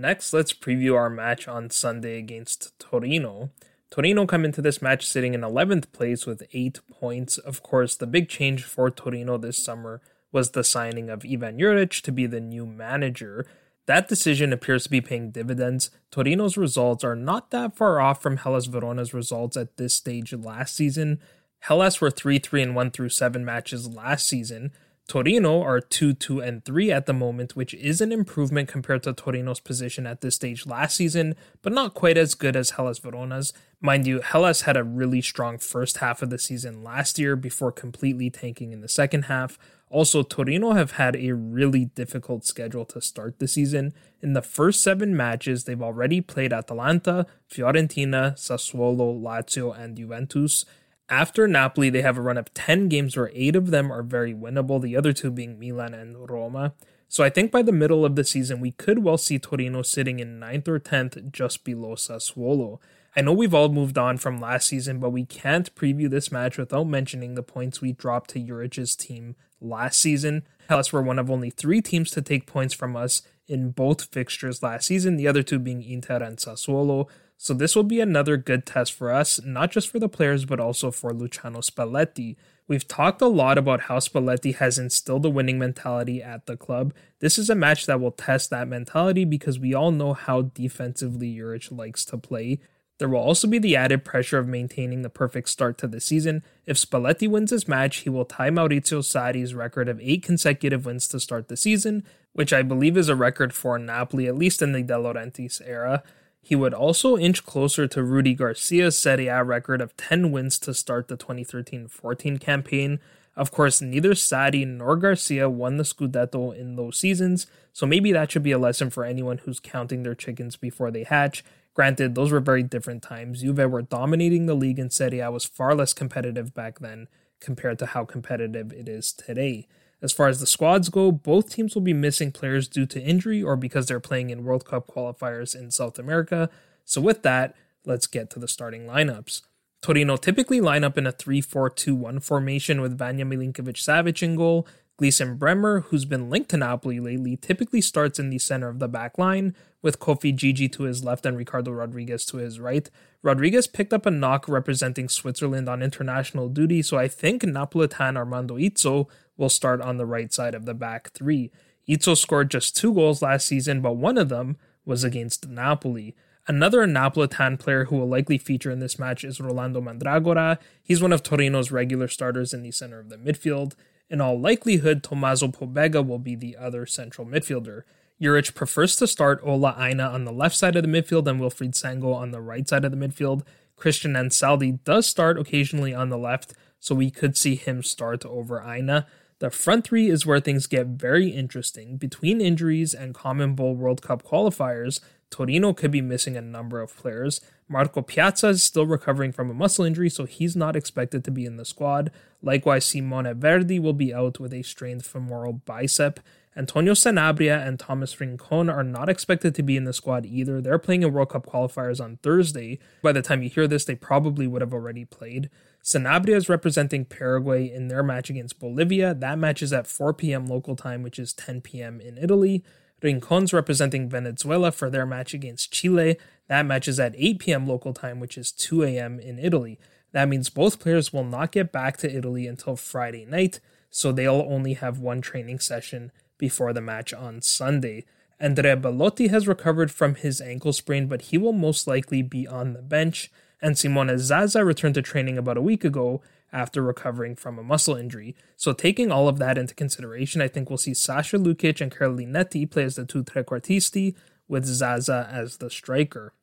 Next, 0.00 0.32
let's 0.32 0.54
preview 0.54 0.96
our 0.96 1.10
match 1.10 1.46
on 1.46 1.68
Sunday 1.68 2.18
against 2.18 2.78
Torino. 2.78 3.50
Torino 3.90 4.24
come 4.24 4.46
into 4.46 4.62
this 4.62 4.80
match 4.80 5.06
sitting 5.06 5.34
in 5.34 5.42
11th 5.42 5.92
place 5.92 6.24
with 6.24 6.42
8 6.54 6.80
points. 6.90 7.36
Of 7.36 7.62
course, 7.62 7.96
the 7.96 8.06
big 8.06 8.28
change 8.28 8.64
for 8.64 8.90
Torino 8.90 9.36
this 9.36 9.62
summer 9.62 10.00
was 10.32 10.52
the 10.52 10.64
signing 10.64 11.10
of 11.10 11.24
Ivan 11.30 11.58
Juric 11.58 12.00
to 12.02 12.12
be 12.12 12.26
the 12.26 12.40
new 12.40 12.64
manager. 12.64 13.44
That 13.84 14.08
decision 14.08 14.54
appears 14.54 14.84
to 14.84 14.90
be 14.90 15.02
paying 15.02 15.32
dividends. 15.32 15.90
Torino's 16.10 16.56
results 16.56 17.04
are 17.04 17.16
not 17.16 17.50
that 17.50 17.76
far 17.76 18.00
off 18.00 18.22
from 18.22 18.38
Hellas 18.38 18.66
Verona's 18.66 19.12
results 19.12 19.56
at 19.56 19.76
this 19.76 19.94
stage 19.94 20.32
last 20.32 20.76
season. 20.76 21.20
Hellas 21.58 22.00
were 22.00 22.10
3 22.10 22.38
3 22.38 22.62
and 22.62 22.74
1 22.74 22.90
through 22.92 23.10
7 23.10 23.44
matches 23.44 23.86
last 23.86 24.26
season. 24.26 24.72
Torino 25.10 25.60
are 25.60 25.80
2 25.80 26.14
2 26.14 26.38
and 26.38 26.64
3 26.64 26.92
at 26.92 27.06
the 27.06 27.12
moment, 27.12 27.56
which 27.56 27.74
is 27.74 28.00
an 28.00 28.12
improvement 28.12 28.68
compared 28.68 29.02
to 29.02 29.12
Torino's 29.12 29.58
position 29.58 30.06
at 30.06 30.20
this 30.20 30.36
stage 30.36 30.66
last 30.66 30.96
season, 30.96 31.34
but 31.62 31.72
not 31.72 31.94
quite 31.94 32.16
as 32.16 32.36
good 32.36 32.54
as 32.54 32.70
Hellas 32.70 33.00
Verona's. 33.00 33.52
Mind 33.80 34.06
you, 34.06 34.20
Hellas 34.20 34.60
had 34.60 34.76
a 34.76 34.84
really 34.84 35.20
strong 35.20 35.58
first 35.58 35.96
half 35.96 36.22
of 36.22 36.30
the 36.30 36.38
season 36.38 36.84
last 36.84 37.18
year 37.18 37.34
before 37.34 37.72
completely 37.72 38.30
tanking 38.30 38.70
in 38.70 38.82
the 38.82 38.88
second 38.88 39.22
half. 39.24 39.58
Also, 39.88 40.22
Torino 40.22 40.74
have 40.74 40.92
had 40.92 41.16
a 41.16 41.32
really 41.32 41.86
difficult 41.86 42.44
schedule 42.44 42.84
to 42.84 43.00
start 43.00 43.40
the 43.40 43.48
season. 43.48 43.92
In 44.22 44.34
the 44.34 44.42
first 44.42 44.80
seven 44.80 45.16
matches, 45.16 45.64
they've 45.64 45.82
already 45.82 46.20
played 46.20 46.52
Atalanta, 46.52 47.26
Fiorentina, 47.52 48.36
Sassuolo, 48.36 49.20
Lazio, 49.20 49.76
and 49.76 49.96
Juventus. 49.96 50.64
After 51.10 51.48
Napoli, 51.48 51.90
they 51.90 52.02
have 52.02 52.16
a 52.16 52.22
run 52.22 52.38
of 52.38 52.54
10 52.54 52.88
games 52.88 53.16
where 53.16 53.32
8 53.34 53.56
of 53.56 53.72
them 53.72 53.90
are 53.90 54.04
very 54.04 54.32
winnable, 54.32 54.80
the 54.80 54.96
other 54.96 55.12
two 55.12 55.32
being 55.32 55.58
Milan 55.58 55.92
and 55.92 56.30
Roma. 56.30 56.72
So 57.08 57.24
I 57.24 57.30
think 57.30 57.50
by 57.50 57.62
the 57.62 57.72
middle 57.72 58.04
of 58.04 58.14
the 58.14 58.22
season, 58.22 58.60
we 58.60 58.70
could 58.70 59.00
well 59.00 59.18
see 59.18 59.40
Torino 59.40 59.82
sitting 59.82 60.20
in 60.20 60.38
9th 60.38 60.68
or 60.68 60.78
10th 60.78 61.32
just 61.32 61.64
below 61.64 61.96
Sassuolo. 61.96 62.78
I 63.16 63.22
know 63.22 63.32
we've 63.32 63.52
all 63.52 63.68
moved 63.68 63.98
on 63.98 64.18
from 64.18 64.40
last 64.40 64.68
season, 64.68 65.00
but 65.00 65.10
we 65.10 65.24
can't 65.24 65.74
preview 65.74 66.08
this 66.08 66.30
match 66.30 66.56
without 66.56 66.84
mentioning 66.84 67.34
the 67.34 67.42
points 67.42 67.80
we 67.80 67.90
dropped 67.90 68.30
to 68.30 68.38
Juric's 68.38 68.94
team 68.94 69.34
last 69.60 70.00
season. 70.00 70.44
Hellas 70.68 70.92
were 70.92 71.02
one 71.02 71.18
of 71.18 71.28
only 71.28 71.50
three 71.50 71.82
teams 71.82 72.12
to 72.12 72.22
take 72.22 72.46
points 72.46 72.72
from 72.72 72.94
us 72.94 73.22
in 73.48 73.72
both 73.72 74.04
fixtures 74.04 74.62
last 74.62 74.86
season, 74.86 75.16
the 75.16 75.26
other 75.26 75.42
two 75.42 75.58
being 75.58 75.82
Inter 75.82 76.22
and 76.22 76.36
Sassuolo. 76.36 77.08
So 77.42 77.54
this 77.54 77.74
will 77.74 77.84
be 77.84 78.00
another 78.00 78.36
good 78.36 78.66
test 78.66 78.92
for 78.92 79.10
us, 79.10 79.40
not 79.42 79.70
just 79.70 79.88
for 79.88 79.98
the 79.98 80.10
players, 80.10 80.44
but 80.44 80.60
also 80.60 80.90
for 80.90 81.14
Luciano 81.14 81.60
Spalletti. 81.60 82.36
We've 82.68 82.86
talked 82.86 83.22
a 83.22 83.28
lot 83.28 83.56
about 83.56 83.80
how 83.80 83.96
Spalletti 83.96 84.56
has 84.56 84.76
instilled 84.76 85.24
a 85.24 85.30
winning 85.30 85.58
mentality 85.58 86.22
at 86.22 86.44
the 86.44 86.58
club. 86.58 86.92
This 87.20 87.38
is 87.38 87.48
a 87.48 87.54
match 87.54 87.86
that 87.86 87.98
will 87.98 88.10
test 88.10 88.50
that 88.50 88.68
mentality 88.68 89.24
because 89.24 89.58
we 89.58 89.72
all 89.72 89.90
know 89.90 90.12
how 90.12 90.42
defensively 90.42 91.34
Juric 91.34 91.74
likes 91.74 92.04
to 92.04 92.18
play. 92.18 92.60
There 92.98 93.08
will 93.08 93.20
also 93.20 93.48
be 93.48 93.58
the 93.58 93.74
added 93.74 94.04
pressure 94.04 94.36
of 94.36 94.46
maintaining 94.46 95.00
the 95.00 95.08
perfect 95.08 95.48
start 95.48 95.78
to 95.78 95.88
the 95.88 95.98
season. 95.98 96.42
If 96.66 96.76
Spalletti 96.76 97.26
wins 97.26 97.52
this 97.52 97.66
match, 97.66 98.00
he 98.00 98.10
will 98.10 98.26
tie 98.26 98.50
Maurizio 98.50 98.98
Sarri's 98.98 99.54
record 99.54 99.88
of 99.88 99.98
eight 100.02 100.22
consecutive 100.22 100.84
wins 100.84 101.08
to 101.08 101.18
start 101.18 101.48
the 101.48 101.56
season, 101.56 102.04
which 102.34 102.52
I 102.52 102.60
believe 102.60 102.98
is 102.98 103.08
a 103.08 103.16
record 103.16 103.54
for 103.54 103.78
Napoli, 103.78 104.26
at 104.26 104.36
least 104.36 104.60
in 104.60 104.72
the 104.72 104.82
De 104.82 104.92
Laurentiis 104.92 105.62
era. 105.64 106.02
He 106.42 106.56
would 106.56 106.74
also 106.74 107.18
inch 107.18 107.44
closer 107.44 107.86
to 107.86 108.02
Rudy 108.02 108.34
Garcia's 108.34 108.98
Serie 108.98 109.28
A 109.28 109.44
record 109.44 109.80
of 109.80 109.96
10 109.96 110.32
wins 110.32 110.58
to 110.60 110.74
start 110.74 111.08
the 111.08 111.16
2013 111.16 111.88
14 111.88 112.38
campaign. 112.38 112.98
Of 113.36 113.50
course, 113.50 113.80
neither 113.80 114.10
Sarri 114.10 114.66
nor 114.66 114.96
Garcia 114.96 115.48
won 115.48 115.76
the 115.76 115.84
Scudetto 115.84 116.56
in 116.56 116.76
those 116.76 116.98
seasons, 116.98 117.46
so 117.72 117.86
maybe 117.86 118.12
that 118.12 118.30
should 118.30 118.42
be 118.42 118.52
a 118.52 118.58
lesson 118.58 118.90
for 118.90 119.04
anyone 119.04 119.38
who's 119.38 119.60
counting 119.60 120.02
their 120.02 120.14
chickens 120.14 120.56
before 120.56 120.90
they 120.90 121.04
hatch. 121.04 121.44
Granted, 121.74 122.14
those 122.14 122.32
were 122.32 122.40
very 122.40 122.62
different 122.62 123.02
times. 123.02 123.42
Juve 123.42 123.70
were 123.70 123.82
dominating 123.82 124.46
the 124.46 124.54
league 124.54 124.78
and 124.78 124.92
Serie 124.92 125.20
A 125.20 125.30
was 125.30 125.44
far 125.44 125.74
less 125.74 125.92
competitive 125.92 126.52
back 126.52 126.80
then 126.80 127.08
compared 127.40 127.78
to 127.78 127.86
how 127.86 128.04
competitive 128.04 128.72
it 128.72 128.88
is 128.88 129.12
today. 129.12 129.66
As 130.02 130.12
far 130.12 130.28
as 130.28 130.40
the 130.40 130.46
squads 130.46 130.88
go, 130.88 131.12
both 131.12 131.50
teams 131.50 131.74
will 131.74 131.82
be 131.82 131.92
missing 131.92 132.32
players 132.32 132.68
due 132.68 132.86
to 132.86 133.02
injury 133.02 133.42
or 133.42 133.56
because 133.56 133.86
they're 133.86 134.00
playing 134.00 134.30
in 134.30 134.44
World 134.44 134.64
Cup 134.64 134.86
qualifiers 134.86 135.54
in 135.54 135.70
South 135.70 135.98
America. 135.98 136.48
So, 136.84 137.00
with 137.00 137.22
that, 137.22 137.54
let's 137.84 138.06
get 138.06 138.30
to 138.30 138.38
the 138.38 138.48
starting 138.48 138.86
lineups. 138.86 139.42
Torino 139.82 140.16
typically 140.16 140.60
line 140.60 140.84
up 140.84 140.98
in 140.98 141.06
a 141.06 141.12
3 141.12 141.40
4 141.40 141.70
2 141.70 141.94
1 141.94 142.20
formation 142.20 142.80
with 142.80 142.98
Vanya 142.98 143.24
Milinkovic 143.24 143.76
Savic 143.76 144.22
in 144.22 144.36
goal. 144.36 144.66
Gleison 145.00 145.38
Bremer, 145.38 145.80
who's 145.80 146.04
been 146.04 146.28
linked 146.28 146.50
to 146.50 146.58
Napoli 146.58 147.00
lately, 147.00 147.34
typically 147.34 147.80
starts 147.80 148.18
in 148.18 148.28
the 148.28 148.38
center 148.38 148.68
of 148.68 148.80
the 148.80 148.88
back 148.88 149.16
line, 149.16 149.56
with 149.80 149.98
Koffi 149.98 150.36
Djidji 150.36 150.70
to 150.72 150.82
his 150.82 151.02
left 151.02 151.24
and 151.24 151.38
Ricardo 151.38 151.70
Rodriguez 151.70 152.26
to 152.26 152.36
his 152.36 152.60
right. 152.60 152.90
Rodriguez 153.22 153.66
picked 153.66 153.94
up 153.94 154.04
a 154.04 154.10
knock 154.10 154.46
representing 154.46 155.08
Switzerland 155.08 155.70
on 155.70 155.82
international 155.82 156.50
duty, 156.50 156.82
so 156.82 156.98
I 156.98 157.08
think 157.08 157.42
Napolitan 157.42 158.18
Armando 158.18 158.56
Izzo 158.58 159.06
will 159.40 159.48
start 159.48 159.80
on 159.80 159.96
the 159.96 160.06
right 160.06 160.32
side 160.32 160.54
of 160.54 160.66
the 160.66 160.74
back 160.74 161.10
three. 161.10 161.50
Izzo 161.88 162.16
scored 162.16 162.50
just 162.50 162.76
two 162.76 162.94
goals 162.94 163.22
last 163.22 163.46
season, 163.46 163.80
but 163.80 163.96
one 163.96 164.18
of 164.18 164.28
them 164.28 164.56
was 164.84 165.02
against 165.02 165.48
Napoli. 165.48 166.14
Another 166.46 166.86
Napolitan 166.86 167.58
player 167.58 167.86
who 167.86 167.96
will 167.96 168.08
likely 168.08 168.38
feature 168.38 168.70
in 168.70 168.78
this 168.78 168.98
match 168.98 169.24
is 169.24 169.40
Rolando 169.40 169.80
Mandragora. 169.80 170.58
He's 170.82 171.02
one 171.02 171.12
of 171.12 171.22
Torino's 171.22 171.72
regular 171.72 172.08
starters 172.08 172.52
in 172.52 172.62
the 172.62 172.70
center 172.70 173.00
of 173.00 173.08
the 173.08 173.16
midfield. 173.16 173.74
In 174.08 174.20
all 174.20 174.38
likelihood, 174.38 175.02
Tommaso 175.02 175.48
Pobega 175.48 176.06
will 176.06 176.18
be 176.18 176.34
the 176.34 176.56
other 176.56 176.86
central 176.86 177.26
midfielder. 177.26 177.82
Juric 178.20 178.54
prefers 178.54 178.96
to 178.96 179.06
start 179.06 179.40
Ola 179.42 179.74
Aina 179.78 180.04
on 180.04 180.24
the 180.24 180.32
left 180.32 180.56
side 180.56 180.76
of 180.76 180.82
the 180.82 180.88
midfield 180.88 181.26
and 181.26 181.40
Wilfried 181.40 181.72
Singo 181.72 182.14
on 182.14 182.32
the 182.32 182.40
right 182.40 182.68
side 182.68 182.84
of 182.84 182.90
the 182.90 182.96
midfield. 182.96 183.42
Christian 183.76 184.12
Ansaldi 184.12 184.82
does 184.84 185.06
start 185.06 185.38
occasionally 185.38 185.94
on 185.94 186.10
the 186.10 186.18
left, 186.18 186.52
so 186.78 186.94
we 186.94 187.10
could 187.10 187.36
see 187.36 187.54
him 187.54 187.82
start 187.82 188.26
over 188.26 188.62
Aina. 188.62 189.06
The 189.40 189.50
front 189.50 189.86
three 189.86 190.10
is 190.10 190.26
where 190.26 190.38
things 190.38 190.66
get 190.66 190.86
very 190.86 191.30
interesting. 191.30 191.96
Between 191.96 192.42
injuries 192.42 192.92
and 192.92 193.14
CONMEBOL 193.14 193.74
World 193.74 194.02
Cup 194.02 194.22
qualifiers, 194.22 195.00
Torino 195.30 195.72
could 195.72 195.90
be 195.90 196.02
missing 196.02 196.36
a 196.36 196.42
number 196.42 196.82
of 196.82 196.94
players. 196.94 197.40
Marco 197.66 198.02
Pjaca 198.02 198.50
is 198.50 198.62
still 198.62 198.84
recovering 198.84 199.32
from 199.32 199.48
a 199.48 199.54
muscle 199.54 199.86
injury, 199.86 200.10
so 200.10 200.26
he's 200.26 200.54
not 200.54 200.76
expected 200.76 201.24
to 201.24 201.30
be 201.30 201.46
in 201.46 201.56
the 201.56 201.64
squad. 201.64 202.10
Likewise, 202.42 202.84
Simone 202.84 203.32
Verdi 203.32 203.78
will 203.78 203.94
be 203.94 204.12
out 204.12 204.38
with 204.38 204.52
a 204.52 204.62
strained 204.62 205.06
femoral 205.06 205.54
bicep. 205.54 206.20
Antonio 206.54 206.92
Sanabria 206.92 207.66
and 207.66 207.78
Thomas 207.78 208.20
Rincon 208.20 208.68
are 208.68 208.84
not 208.84 209.08
expected 209.08 209.54
to 209.54 209.62
be 209.62 209.76
in 209.76 209.84
the 209.84 209.94
squad 209.94 210.26
either. 210.26 210.60
They're 210.60 210.78
playing 210.78 211.02
in 211.02 211.12
World 211.12 211.30
Cup 211.30 211.46
qualifiers 211.46 212.02
on 212.02 212.18
Thursday. 212.22 212.78
By 213.02 213.12
the 213.12 213.22
time 213.22 213.42
you 213.42 213.48
hear 213.48 213.66
this, 213.66 213.86
they 213.86 213.94
probably 213.94 214.46
would 214.46 214.60
have 214.60 214.74
already 214.74 215.06
played. 215.06 215.48
Sanabria 215.82 216.36
is 216.36 216.48
representing 216.48 217.04
Paraguay 217.04 217.70
in 217.70 217.88
their 217.88 218.02
match 218.02 218.30
against 218.30 218.60
Bolivia. 218.60 219.14
That 219.14 219.38
match 219.38 219.62
is 219.62 219.72
at 219.72 219.86
4 219.86 220.12
p.m. 220.14 220.46
local 220.46 220.76
time, 220.76 221.02
which 221.02 221.18
is 221.18 221.32
10 221.32 221.62
p.m. 221.62 222.00
in 222.00 222.18
Italy. 222.18 222.62
Rincon's 223.02 223.52
representing 223.52 224.08
Venezuela 224.08 224.72
for 224.72 224.90
their 224.90 225.06
match 225.06 225.32
against 225.32 225.72
Chile. 225.72 226.16
That 226.48 226.66
match 226.66 226.86
is 226.86 227.00
at 227.00 227.14
8 227.16 227.38
p.m. 227.38 227.66
local 227.66 227.94
time, 227.94 228.20
which 228.20 228.36
is 228.36 228.52
2 228.52 228.82
a.m. 228.84 229.18
in 229.18 229.38
Italy. 229.38 229.78
That 230.12 230.28
means 230.28 230.50
both 230.50 230.80
players 230.80 231.12
will 231.12 231.24
not 231.24 231.52
get 231.52 231.72
back 231.72 231.96
to 231.98 232.14
Italy 232.14 232.46
until 232.46 232.76
Friday 232.76 233.24
night, 233.24 233.60
so 233.88 234.12
they'll 234.12 234.46
only 234.48 234.74
have 234.74 234.98
one 234.98 235.20
training 235.20 235.60
session 235.60 236.12
before 236.36 236.72
the 236.72 236.80
match 236.80 237.14
on 237.14 237.40
Sunday. 237.40 238.04
Andrea 238.38 238.76
Belotti 238.76 239.28
has 239.28 239.46
recovered 239.46 239.90
from 239.90 240.14
his 240.14 240.40
ankle 240.40 240.72
sprain, 240.72 241.06
but 241.06 241.22
he 241.22 241.38
will 241.38 241.52
most 241.52 241.86
likely 241.86 242.22
be 242.22 242.46
on 242.46 242.72
the 242.72 242.82
bench. 242.82 243.30
And 243.62 243.76
Simone 243.76 244.18
Zaza 244.18 244.64
returned 244.64 244.94
to 244.94 245.02
training 245.02 245.38
about 245.38 245.56
a 245.56 245.62
week 245.62 245.84
ago 245.84 246.22
after 246.52 246.82
recovering 246.82 247.36
from 247.36 247.58
a 247.58 247.62
muscle 247.62 247.94
injury. 247.94 248.34
So, 248.56 248.72
taking 248.72 249.12
all 249.12 249.28
of 249.28 249.38
that 249.38 249.58
into 249.58 249.74
consideration, 249.74 250.40
I 250.40 250.48
think 250.48 250.68
we'll 250.68 250.78
see 250.78 250.94
Sasha 250.94 251.36
Lukic 251.36 251.80
and 251.80 251.94
Karol 251.94 252.16
Linetti 252.16 252.68
play 252.70 252.84
as 252.84 252.96
the 252.96 253.04
two 253.04 253.22
trequartisti, 253.22 254.14
with 254.48 254.64
Zaza 254.64 255.28
as 255.30 255.58
the 255.58 255.70
striker. 255.70 256.34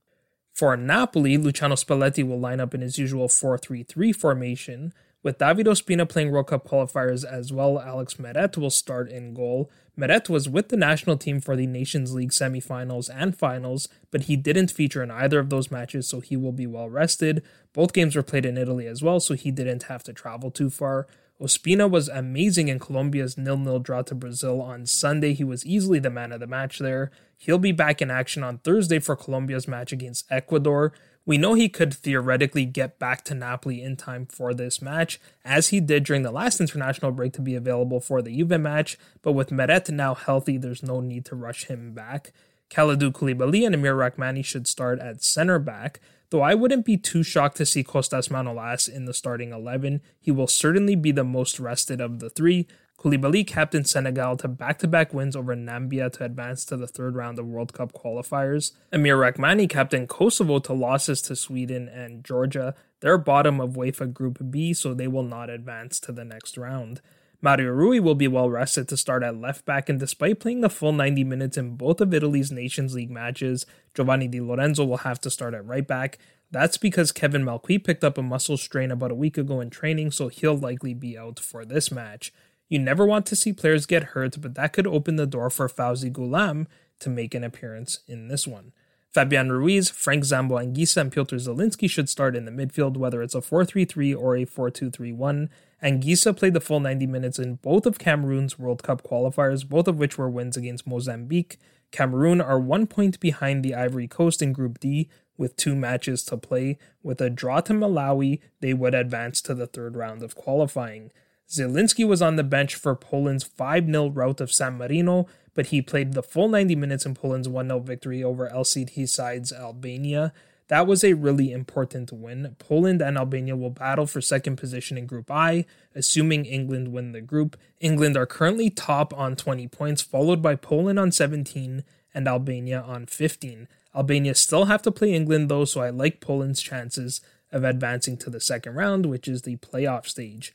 For 0.54 0.76
Napoli, 0.76 1.38
Luciano 1.38 1.76
Spalletti 1.76 2.28
will 2.28 2.40
line 2.40 2.60
up 2.60 2.74
in 2.74 2.82
his 2.82 2.98
usual 2.98 3.28
4 3.28 3.58
3 3.58 3.84
3 3.84 4.12
formation. 4.14 4.94
With 5.28 5.40
David 5.40 5.66
Ospina 5.66 6.08
playing 6.08 6.32
World 6.32 6.48
Cup 6.48 6.66
qualifiers 6.66 7.26
as 7.26 7.52
well, 7.52 7.82
Alex 7.82 8.18
Meret 8.18 8.56
will 8.56 8.70
start 8.70 9.10
in 9.10 9.34
goal. 9.34 9.70
Meret 9.98 10.30
was 10.30 10.48
with 10.48 10.70
the 10.70 10.78
national 10.78 11.18
team 11.18 11.42
for 11.42 11.58
the 11.58 11.68
Nations 11.68 12.14
League 12.14 12.32
semifinals 12.32 13.10
and 13.14 13.38
finals, 13.38 13.90
but 14.10 14.22
he 14.22 14.38
didn't 14.38 14.72
feature 14.72 15.04
in 15.04 15.12
either 15.12 15.40
of 15.40 15.50
those 15.50 15.70
matches, 15.70 16.08
so 16.08 16.22
he 16.22 16.38
will 16.38 16.54
be 16.54 16.66
well 16.66 16.90
rested. 16.90 17.44
Both 17.74 17.92
games 17.92 18.16
were 18.16 18.24
played 18.24 18.46
in 18.46 18.58
Italy 18.58 18.88
as 18.88 19.04
well, 19.04 19.20
so 19.20 19.34
he 19.34 19.52
didn't 19.52 19.84
have 19.84 20.02
to 20.04 20.14
travel 20.14 20.50
too 20.50 20.70
far. 20.70 21.08
Ospina 21.42 21.92
was 21.92 22.08
amazing 22.08 22.70
in 22.70 22.80
Colombia's 22.80 23.38
nil-nil 23.38 23.80
draw 23.80 24.04
to 24.04 24.16
Brazil 24.16 24.62
on 24.62 24.86
Sunday. 24.86 25.34
He 25.34 25.44
was 25.44 25.66
easily 25.66 26.00
the 26.00 26.10
man 26.10 26.32
of 26.32 26.40
the 26.40 26.48
match 26.48 26.80
there. 26.80 27.12
He'll 27.36 27.60
be 27.60 27.74
back 27.74 28.02
in 28.02 28.10
action 28.10 28.44
on 28.44 28.60
Thursday 28.60 29.00
for 29.00 29.18
Colombia's 29.18 29.68
match 29.68 29.92
against 29.92 30.26
Ecuador. 30.32 30.94
We 31.28 31.38
know 31.38 31.56
he 31.56 31.68
could 31.68 31.94
theoretically 31.94 32.64
get 32.64 33.00
back 33.00 33.26
to 33.26 33.36
Napoli 33.36 33.84
in 33.84 33.98
time 33.98 34.28
for 34.28 34.54
this 34.54 34.82
match, 34.82 35.20
as 35.44 35.68
he 35.68 35.82
did 35.82 36.06
during 36.06 36.22
the 36.22 36.32
last 36.32 36.62
international 36.62 37.12
break 37.12 37.34
to 37.34 37.42
be 37.42 37.54
available 37.54 38.00
for 38.00 38.22
the 38.22 38.34
Juve 38.34 38.62
match, 38.62 38.98
but 39.22 39.34
with 39.34 39.52
Meret 39.52 39.92
now 39.92 40.16
healthy, 40.16 40.58
there's 40.58 40.82
no 40.82 41.02
need 41.02 41.26
to 41.26 41.36
rush 41.36 41.66
him 41.66 41.92
back. 41.92 42.32
Kalidou 42.70 43.12
Koulibaly 43.12 43.66
and 43.66 43.76
Amir 43.76 43.94
Rrahmani 43.94 44.44
should 44.44 44.68
start 44.68 45.00
at 45.00 45.22
center 45.22 45.60
back, 45.60 46.00
though 46.30 46.42
I 46.42 46.56
wouldn't 46.56 46.86
be 46.86 46.96
too 46.96 47.24
shocked 47.24 47.58
to 47.58 47.66
see 47.66 47.84
Costas 47.84 48.30
Manolas 48.30 48.88
in 48.88 49.04
the 49.04 49.14
starting 49.14 49.52
11. 49.52 50.00
He 50.22 50.32
will 50.32 50.48
certainly 50.48 50.96
be 50.96 51.12
the 51.12 51.26
most 51.26 51.60
rested 51.60 52.00
of 52.00 52.20
the 52.20 52.30
three, 52.30 52.68
Koulibaly 52.98 53.46
captained 53.46 53.88
Senegal 53.88 54.36
to 54.38 54.48
back 54.48 54.80
to 54.80 54.88
back 54.88 55.14
wins 55.14 55.36
over 55.36 55.56
Namibia 55.56 56.12
to 56.14 56.24
advance 56.24 56.66
to 56.66 56.76
the 56.76 56.88
third 56.88 57.16
round 57.16 57.38
of 57.38 57.46
World 57.46 57.72
Cup 57.72 57.94
qualifiers. 57.94 58.72
Amir 58.92 59.18
Rrahmani 59.18 59.70
captained 59.70 60.10
Kosovo 60.10 60.58
to 60.60 60.74
losses 60.74 61.22
to 61.24 61.36
Sweden 61.36 61.88
and 61.88 62.24
Georgia. 62.24 62.74
They're 63.02 63.20
bottom 63.20 63.62
of 63.62 63.74
UEFA 63.74 64.12
Group 64.12 64.50
B, 64.50 64.74
so 64.74 64.96
they 64.96 65.08
will 65.08 65.24
not 65.24 65.52
advance 65.52 66.00
to 66.02 66.12
the 66.12 66.26
next 66.26 66.58
round. 66.58 67.02
Mario 67.40 67.70
Rui 67.70 68.00
will 68.00 68.16
be 68.16 68.28
well 68.28 68.50
rested 68.50 68.88
to 68.88 68.98
start 68.98 69.22
at 69.22 69.40
left 69.40 69.64
back, 69.64 69.90
and 69.90 70.00
despite 70.00 70.40
playing 70.40 70.62
the 70.62 70.70
full 70.70 70.92
90 70.92 71.24
minutes 71.24 71.56
in 71.56 71.76
both 71.76 72.02
of 72.02 72.12
Italy's 72.16 72.52
Nations 72.52 72.96
League 72.96 73.12
matches, 73.12 73.68
Giovanni 73.94 74.28
Di 74.28 74.42
Lorenzo 74.42 74.84
will 74.84 74.98
have 74.98 75.22
to 75.22 75.30
start 75.30 75.54
at 75.54 75.64
right 75.64 75.86
back. 75.86 76.18
That's 76.50 76.78
because 76.78 77.12
Kevin 77.12 77.44
Malcuit 77.44 77.84
picked 77.84 78.04
up 78.04 78.18
a 78.18 78.24
muscle 78.24 78.58
strain 78.58 78.90
about 78.90 79.12
a 79.12 79.16
week 79.16 79.38
ago 79.38 79.60
in 79.60 79.70
training, 79.70 80.12
so 80.12 80.30
he'll 80.30 80.58
likely 80.58 80.96
be 80.96 81.16
out 81.16 81.40
for 81.40 81.64
this 81.64 81.92
match. 81.92 82.34
You 82.70 82.80
never 82.80 83.06
want 83.06 83.26
to 83.28 83.36
see 83.36 83.54
players 83.54 83.86
get 83.86 84.04
hurt, 84.04 84.42
but 84.42 84.56
that 84.56 84.74
could 84.74 84.88
open 84.88 85.16
the 85.16 85.26
door 85.26 85.50
for 85.50 85.70
Fauzi 85.70 86.12
Ghoulam 86.12 86.68
to 87.00 87.10
make 87.10 87.34
an 87.34 87.44
appearance 87.44 88.00
in 88.08 88.28
this 88.28 88.46
one. 88.46 88.74
Fabian 89.14 89.52
Ruiz, 89.52 89.90
Frank 89.90 90.26
Zambo 90.26 90.62
Anguissa, 90.62 90.98
and 90.98 91.12
Piotr 91.12 91.38
Zielinski 91.38 91.90
should 91.90 92.10
start 92.10 92.36
in 92.36 92.46
the 92.46 92.52
midfield, 92.52 92.98
whether 92.98 93.22
it's 93.22 93.34
a 93.34 93.42
4 93.42 93.66
3 93.66 93.86
3 93.86 94.14
or 94.14 94.36
a 94.36 94.46
4 94.46 94.70
2 94.70 94.92
3 94.92 95.12
1. 95.14 95.50
Anguissa 95.82 96.36
played 96.36 96.54
the 96.54 96.62
full 96.62 96.80
90 96.80 97.08
minutes 97.08 97.40
in 97.40 97.56
both 97.56 97.86
of 97.86 98.00
Cameroon's 98.00 98.60
World 98.60 98.84
Cup 98.84 99.04
qualifiers, 99.04 99.68
both 99.68 99.88
of 99.88 99.98
which 99.98 100.18
were 100.18 100.30
wins 100.30 100.58
against 100.58 100.86
Mozambique. 100.86 101.58
Cameroon 101.92 102.42
are 102.42 102.60
one 102.60 102.86
point 102.86 103.20
behind 103.20 103.64
the 103.64 103.74
Ivory 103.74 104.08
Coast 104.08 104.42
in 104.42 104.54
Group 104.54 104.80
D 104.80 105.10
with 105.38 105.56
two 105.56 105.76
matches 105.76 106.24
to 106.26 106.38
play. 106.38 106.78
With 107.02 107.22
a 107.22 107.30
draw 107.30 107.62
to 107.62 107.74
Malawi, 107.74 108.40
they 108.60 108.74
would 108.74 108.94
advance 108.94 109.42
to 109.44 109.54
the 109.54 109.68
third 109.68 109.96
round 109.96 110.22
of 110.22 110.36
qualifying. 110.36 111.12
Zielinski 111.50 112.06
was 112.06 112.22
on 112.22 112.36
the 112.36 112.44
bench 112.44 112.76
for 112.76 112.96
Poland's 112.96 113.44
5 113.44 113.86
0 113.86 114.10
rout 114.10 114.42
of 114.42 114.52
San 114.52 114.78
Marino, 114.78 115.28
but 115.54 115.68
he 115.68 115.82
played 115.82 116.14
the 116.14 116.24
full 116.24 116.50
90 116.50 116.76
minutes 116.76 117.06
in 117.06 117.16
Poland's 117.16 117.48
1 117.48 117.68
0 117.68 117.80
victory 117.80 118.24
over 118.24 118.50
LCT 118.50 119.08
sides 119.08 119.54
Albania. 119.54 120.34
That 120.68 120.86
was 120.86 121.04
a 121.04 121.14
really 121.14 121.54
important 121.54 122.12
win. 122.12 122.56
Poland 122.60 123.02
and 123.02 123.18
Albania 123.18 123.56
will 123.56 123.70
battle 123.70 124.06
for 124.06 124.20
second 124.20 124.58
position 124.58 124.98
in 124.98 125.06
Group 125.06 125.32
I, 125.32 125.66
assuming 125.96 126.44
England 126.44 126.90
win 126.90 127.14
the 127.14 127.22
group. 127.22 127.56
England 127.80 128.18
are 128.18 128.26
currently 128.26 128.70
top 128.70 129.18
on 129.18 129.38
20 129.38 129.70
points, 129.70 130.02
followed 130.02 130.42
by 130.42 130.56
Poland 130.56 131.00
on 131.00 131.14
17 131.14 131.86
and 132.14 132.28
Albania 132.28 132.82
on 132.82 133.06
15. 133.06 133.70
Albania 133.96 134.36
still 134.36 134.66
have 134.66 134.82
to 134.82 134.92
play 134.92 135.14
England 135.14 135.50
though, 135.50 135.64
so 135.64 135.80
I 135.80 135.90
like 135.92 136.20
Poland's 136.20 136.62
chances 136.62 137.22
of 137.54 137.64
advancing 137.64 138.18
to 138.18 138.30
the 138.30 138.42
second 138.42 138.76
round, 138.76 139.06
which 139.06 139.30
is 139.30 139.44
the 139.44 139.56
playoff 139.58 140.06
stage. 140.08 140.54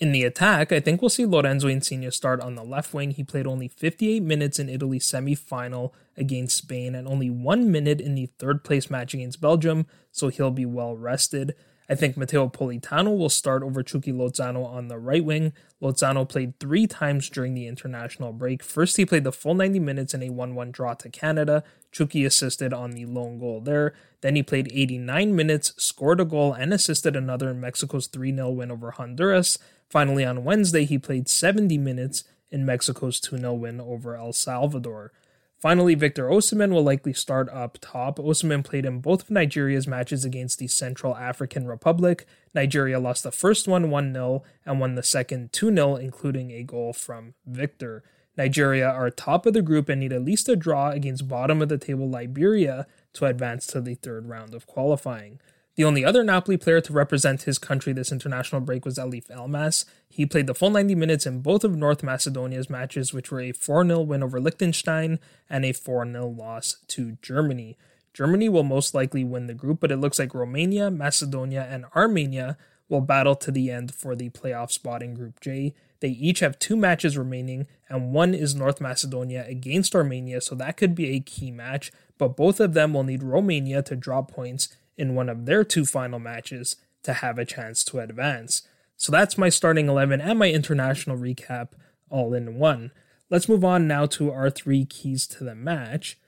In 0.00 0.12
the 0.12 0.24
attack, 0.24 0.72
I 0.72 0.80
think 0.80 1.02
we'll 1.02 1.10
see 1.10 1.26
Lorenzo 1.26 1.68
Insigne 1.68 2.10
start 2.10 2.40
on 2.40 2.54
the 2.54 2.64
left 2.64 2.94
wing. 2.94 3.10
He 3.10 3.22
played 3.22 3.46
only 3.46 3.68
58 3.68 4.22
minutes 4.22 4.58
in 4.58 4.70
Italy's 4.70 5.04
semi 5.04 5.34
final 5.34 5.94
against 6.16 6.56
Spain 6.56 6.94
and 6.94 7.06
only 7.06 7.28
one 7.28 7.70
minute 7.70 8.00
in 8.00 8.14
the 8.14 8.30
third 8.38 8.64
place 8.64 8.88
match 8.88 9.12
against 9.12 9.42
Belgium, 9.42 9.86
so 10.10 10.28
he'll 10.28 10.50
be 10.50 10.64
well 10.64 10.96
rested. 10.96 11.54
I 11.86 11.96
think 11.96 12.16
Matteo 12.16 12.48
Politano 12.48 13.14
will 13.14 13.28
start 13.28 13.62
over 13.62 13.82
Chucky 13.82 14.12
Lozano 14.12 14.64
on 14.64 14.88
the 14.88 14.96
right 14.96 15.24
wing. 15.24 15.52
Lozano 15.82 16.26
played 16.26 16.58
three 16.58 16.86
times 16.86 17.28
during 17.28 17.52
the 17.52 17.66
international 17.66 18.32
break. 18.32 18.62
First, 18.62 18.96
he 18.96 19.04
played 19.04 19.24
the 19.24 19.32
full 19.32 19.54
90 19.54 19.80
minutes 19.80 20.14
in 20.14 20.22
a 20.22 20.30
1 20.30 20.54
1 20.54 20.70
draw 20.70 20.94
to 20.94 21.10
Canada. 21.10 21.62
Chucky 21.92 22.24
assisted 22.24 22.72
on 22.72 22.92
the 22.92 23.06
lone 23.06 23.38
goal 23.38 23.60
there. 23.60 23.94
Then 24.20 24.36
he 24.36 24.42
played 24.42 24.70
89 24.72 25.34
minutes, 25.34 25.72
scored 25.76 26.20
a 26.20 26.24
goal, 26.24 26.52
and 26.52 26.72
assisted 26.72 27.16
another 27.16 27.50
in 27.50 27.60
Mexico's 27.60 28.06
3 28.06 28.34
0 28.34 28.50
win 28.50 28.70
over 28.70 28.92
Honduras. 28.92 29.58
Finally, 29.88 30.24
on 30.24 30.44
Wednesday, 30.44 30.84
he 30.84 30.98
played 30.98 31.28
70 31.28 31.78
minutes 31.78 32.24
in 32.50 32.64
Mexico's 32.64 33.20
2 33.20 33.38
0 33.38 33.54
win 33.54 33.80
over 33.80 34.16
El 34.16 34.32
Salvador. 34.32 35.12
Finally, 35.60 35.94
Victor 35.94 36.28
Osimhen 36.28 36.72
will 36.72 36.82
likely 36.82 37.12
start 37.12 37.46
up 37.50 37.76
top. 37.82 38.18
Osimhen 38.18 38.64
played 38.64 38.86
in 38.86 39.00
both 39.00 39.22
of 39.24 39.30
Nigeria's 39.30 39.86
matches 39.86 40.24
against 40.24 40.58
the 40.58 40.66
Central 40.68 41.14
African 41.14 41.66
Republic. 41.66 42.24
Nigeria 42.54 42.98
lost 42.98 43.24
the 43.24 43.30
first 43.30 43.68
one 43.68 43.90
1 43.90 44.14
0 44.14 44.42
and 44.64 44.80
won 44.80 44.94
the 44.94 45.02
second 45.02 45.52
2 45.52 45.74
0, 45.74 45.96
including 45.96 46.50
a 46.50 46.62
goal 46.62 46.94
from 46.94 47.34
Victor. 47.46 48.02
Nigeria 48.40 48.88
are 48.88 49.10
top 49.10 49.44
of 49.44 49.52
the 49.52 49.60
group 49.60 49.90
and 49.90 50.00
need 50.00 50.14
at 50.14 50.24
least 50.24 50.48
a 50.48 50.56
draw 50.56 50.88
against 50.88 51.28
bottom 51.28 51.60
of 51.60 51.68
the 51.68 51.76
table 51.76 52.08
Liberia 52.08 52.86
to 53.12 53.26
advance 53.26 53.66
to 53.66 53.82
the 53.82 53.96
third 53.96 54.30
round 54.30 54.54
of 54.54 54.66
qualifying. 54.66 55.38
The 55.74 55.84
only 55.84 56.06
other 56.06 56.24
Napoli 56.24 56.56
player 56.56 56.80
to 56.80 56.92
represent 56.94 57.42
his 57.42 57.58
country 57.58 57.92
this 57.92 58.10
international 58.10 58.62
break 58.62 58.86
was 58.86 58.96
Elif 58.96 59.28
Elmas. 59.28 59.84
He 60.08 60.24
played 60.24 60.46
the 60.46 60.54
full 60.54 60.70
90 60.70 60.94
minutes 60.94 61.26
in 61.26 61.42
both 61.42 61.64
of 61.64 61.76
North 61.76 62.02
Macedonia's 62.02 62.70
matches, 62.70 63.12
which 63.12 63.30
were 63.30 63.42
a 63.42 63.52
4 63.52 63.86
0 63.86 64.00
win 64.00 64.22
over 64.22 64.40
Liechtenstein 64.40 65.18
and 65.50 65.66
a 65.66 65.72
4 65.72 66.10
0 66.10 66.26
loss 66.26 66.78
to 66.88 67.18
Germany. 67.20 67.76
Germany 68.14 68.48
will 68.48 68.64
most 68.64 68.94
likely 68.94 69.22
win 69.22 69.48
the 69.48 69.54
group, 69.54 69.80
but 69.80 69.92
it 69.92 69.98
looks 69.98 70.18
like 70.18 70.34
Romania, 70.34 70.90
Macedonia, 70.90 71.68
and 71.70 71.84
Armenia 71.94 72.56
will 72.88 73.02
battle 73.02 73.36
to 73.36 73.50
the 73.50 73.70
end 73.70 73.94
for 73.94 74.16
the 74.16 74.30
playoff 74.30 74.70
spot 74.70 75.02
in 75.02 75.12
Group 75.12 75.40
J. 75.40 75.74
They 76.00 76.08
each 76.08 76.40
have 76.40 76.58
two 76.58 76.76
matches 76.76 77.16
remaining, 77.16 77.66
and 77.88 78.12
one 78.12 78.34
is 78.34 78.54
North 78.54 78.80
Macedonia 78.80 79.44
against 79.46 79.94
Armenia, 79.94 80.40
so 80.40 80.54
that 80.54 80.76
could 80.76 80.94
be 80.94 81.14
a 81.14 81.20
key 81.20 81.50
match. 81.50 81.92
But 82.18 82.36
both 82.36 82.58
of 82.60 82.74
them 82.74 82.94
will 82.94 83.04
need 83.04 83.22
Romania 83.22 83.82
to 83.82 83.96
drop 83.96 84.30
points 84.30 84.68
in 84.96 85.14
one 85.14 85.28
of 85.28 85.46
their 85.46 85.64
two 85.64 85.84
final 85.84 86.18
matches 86.18 86.76
to 87.02 87.14
have 87.14 87.38
a 87.38 87.44
chance 87.44 87.84
to 87.84 88.00
advance. 88.00 88.62
So 88.96 89.10
that's 89.10 89.38
my 89.38 89.48
starting 89.48 89.88
11 89.88 90.20
and 90.20 90.38
my 90.38 90.50
international 90.50 91.16
recap 91.16 91.68
all 92.10 92.34
in 92.34 92.58
one. 92.58 92.92
Let's 93.30 93.48
move 93.48 93.64
on 93.64 93.86
now 93.86 94.06
to 94.06 94.32
our 94.32 94.50
three 94.50 94.84
keys 94.84 95.26
to 95.28 95.44
the 95.44 95.54
match. 95.54 96.18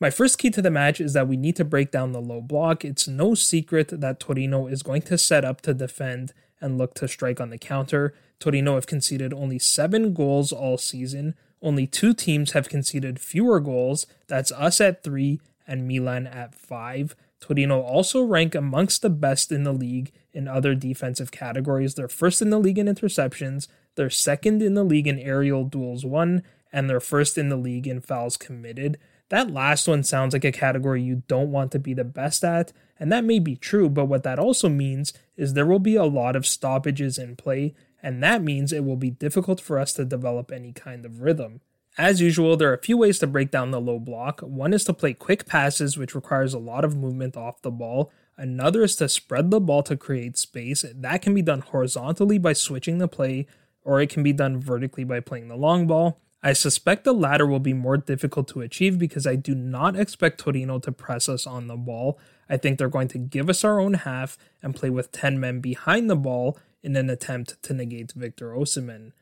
My 0.00 0.10
first 0.10 0.38
key 0.38 0.50
to 0.50 0.62
the 0.62 0.70
match 0.70 1.00
is 1.00 1.12
that 1.12 1.28
we 1.28 1.36
need 1.36 1.56
to 1.56 1.64
break 1.64 1.90
down 1.90 2.12
the 2.12 2.20
low 2.20 2.40
block. 2.40 2.84
It's 2.84 3.08
no 3.08 3.34
secret 3.34 3.88
that 4.00 4.20
Torino 4.20 4.66
is 4.66 4.82
going 4.82 5.02
to 5.02 5.18
set 5.18 5.44
up 5.44 5.60
to 5.62 5.74
defend 5.74 6.32
and 6.60 6.78
look 6.78 6.94
to 6.94 7.08
strike 7.08 7.40
on 7.40 7.50
the 7.50 7.58
counter. 7.58 8.14
Torino 8.44 8.74
have 8.74 8.86
conceded 8.86 9.32
only 9.32 9.58
seven 9.58 10.12
goals 10.12 10.52
all 10.52 10.76
season. 10.76 11.34
Only 11.62 11.86
two 11.86 12.12
teams 12.12 12.52
have 12.52 12.68
conceded 12.68 13.18
fewer 13.18 13.58
goals. 13.58 14.06
That's 14.26 14.52
us 14.52 14.82
at 14.82 15.02
three 15.02 15.40
and 15.66 15.88
Milan 15.88 16.26
at 16.26 16.54
five. 16.54 17.16
Torino 17.40 17.80
also 17.80 18.22
rank 18.22 18.54
amongst 18.54 19.00
the 19.00 19.08
best 19.08 19.50
in 19.50 19.62
the 19.62 19.72
league 19.72 20.12
in 20.34 20.46
other 20.46 20.74
defensive 20.74 21.30
categories. 21.30 21.94
They're 21.94 22.06
first 22.06 22.42
in 22.42 22.50
the 22.50 22.58
league 22.58 22.76
in 22.76 22.86
interceptions, 22.86 23.66
they're 23.94 24.10
second 24.10 24.62
in 24.62 24.74
the 24.74 24.84
league 24.84 25.06
in 25.06 25.18
aerial 25.18 25.64
duels 25.64 26.04
won, 26.04 26.42
and 26.70 26.90
they're 26.90 27.00
first 27.00 27.38
in 27.38 27.48
the 27.48 27.56
league 27.56 27.86
in 27.86 28.02
fouls 28.02 28.36
committed. 28.36 28.98
That 29.30 29.50
last 29.50 29.88
one 29.88 30.02
sounds 30.02 30.34
like 30.34 30.44
a 30.44 30.52
category 30.52 31.02
you 31.02 31.22
don't 31.28 31.50
want 31.50 31.72
to 31.72 31.78
be 31.78 31.94
the 31.94 32.04
best 32.04 32.44
at, 32.44 32.74
and 33.00 33.10
that 33.10 33.24
may 33.24 33.38
be 33.38 33.56
true, 33.56 33.88
but 33.88 34.04
what 34.04 34.22
that 34.24 34.38
also 34.38 34.68
means 34.68 35.14
is 35.34 35.54
there 35.54 35.66
will 35.66 35.78
be 35.78 35.96
a 35.96 36.04
lot 36.04 36.36
of 36.36 36.46
stoppages 36.46 37.16
in 37.16 37.36
play, 37.36 37.74
and 38.04 38.22
that 38.22 38.42
means 38.42 38.70
it 38.70 38.84
will 38.84 38.98
be 38.98 39.10
difficult 39.10 39.62
for 39.62 39.78
us 39.78 39.94
to 39.94 40.04
develop 40.04 40.52
any 40.52 40.72
kind 40.72 41.06
of 41.06 41.22
rhythm. 41.22 41.62
As 41.96 42.20
usual, 42.20 42.54
there 42.54 42.68
are 42.68 42.74
a 42.74 42.82
few 42.82 42.98
ways 42.98 43.18
to 43.20 43.26
break 43.26 43.50
down 43.50 43.70
the 43.70 43.80
low 43.80 43.98
block. 43.98 44.40
One 44.42 44.74
is 44.74 44.84
to 44.84 44.92
play 44.92 45.14
quick 45.14 45.46
passes, 45.46 45.96
which 45.96 46.14
requires 46.14 46.52
a 46.52 46.58
lot 46.58 46.84
of 46.84 46.94
movement 46.94 47.34
off 47.34 47.62
the 47.62 47.70
ball. 47.70 48.12
Another 48.36 48.82
is 48.82 48.94
to 48.96 49.08
spread 49.08 49.50
the 49.50 49.58
ball 49.58 49.82
to 49.84 49.96
create 49.96 50.36
space. 50.36 50.84
That 50.94 51.22
can 51.22 51.32
be 51.32 51.40
done 51.40 51.60
horizontally 51.60 52.36
by 52.36 52.52
switching 52.52 52.98
the 52.98 53.08
play, 53.08 53.46
or 53.82 54.02
it 54.02 54.10
can 54.10 54.22
be 54.22 54.34
done 54.34 54.60
vertically 54.60 55.04
by 55.04 55.20
playing 55.20 55.48
the 55.48 55.56
long 55.56 55.86
ball. 55.86 56.20
I 56.42 56.52
suspect 56.52 57.04
the 57.04 57.14
latter 57.14 57.46
will 57.46 57.58
be 57.58 57.72
more 57.72 57.96
difficult 57.96 58.48
to 58.48 58.60
achieve 58.60 58.98
because 58.98 59.26
I 59.26 59.36
do 59.36 59.54
not 59.54 59.96
expect 59.96 60.40
Torino 60.40 60.78
to 60.80 60.92
press 60.92 61.26
us 61.26 61.46
on 61.46 61.68
the 61.68 61.76
ball. 61.76 62.18
I 62.50 62.58
think 62.58 62.78
they're 62.78 62.90
going 62.90 63.08
to 63.08 63.18
give 63.18 63.48
us 63.48 63.64
our 63.64 63.80
own 63.80 63.94
half 63.94 64.36
and 64.62 64.76
play 64.76 64.90
with 64.90 65.10
10 65.10 65.40
men 65.40 65.60
behind 65.60 66.10
the 66.10 66.16
ball 66.16 66.58
in 66.84 66.94
an 66.96 67.10
attempt 67.10 67.60
to 67.62 67.74
negate 67.74 68.12
Victor 68.12 68.52
Osimhen. 68.52 69.12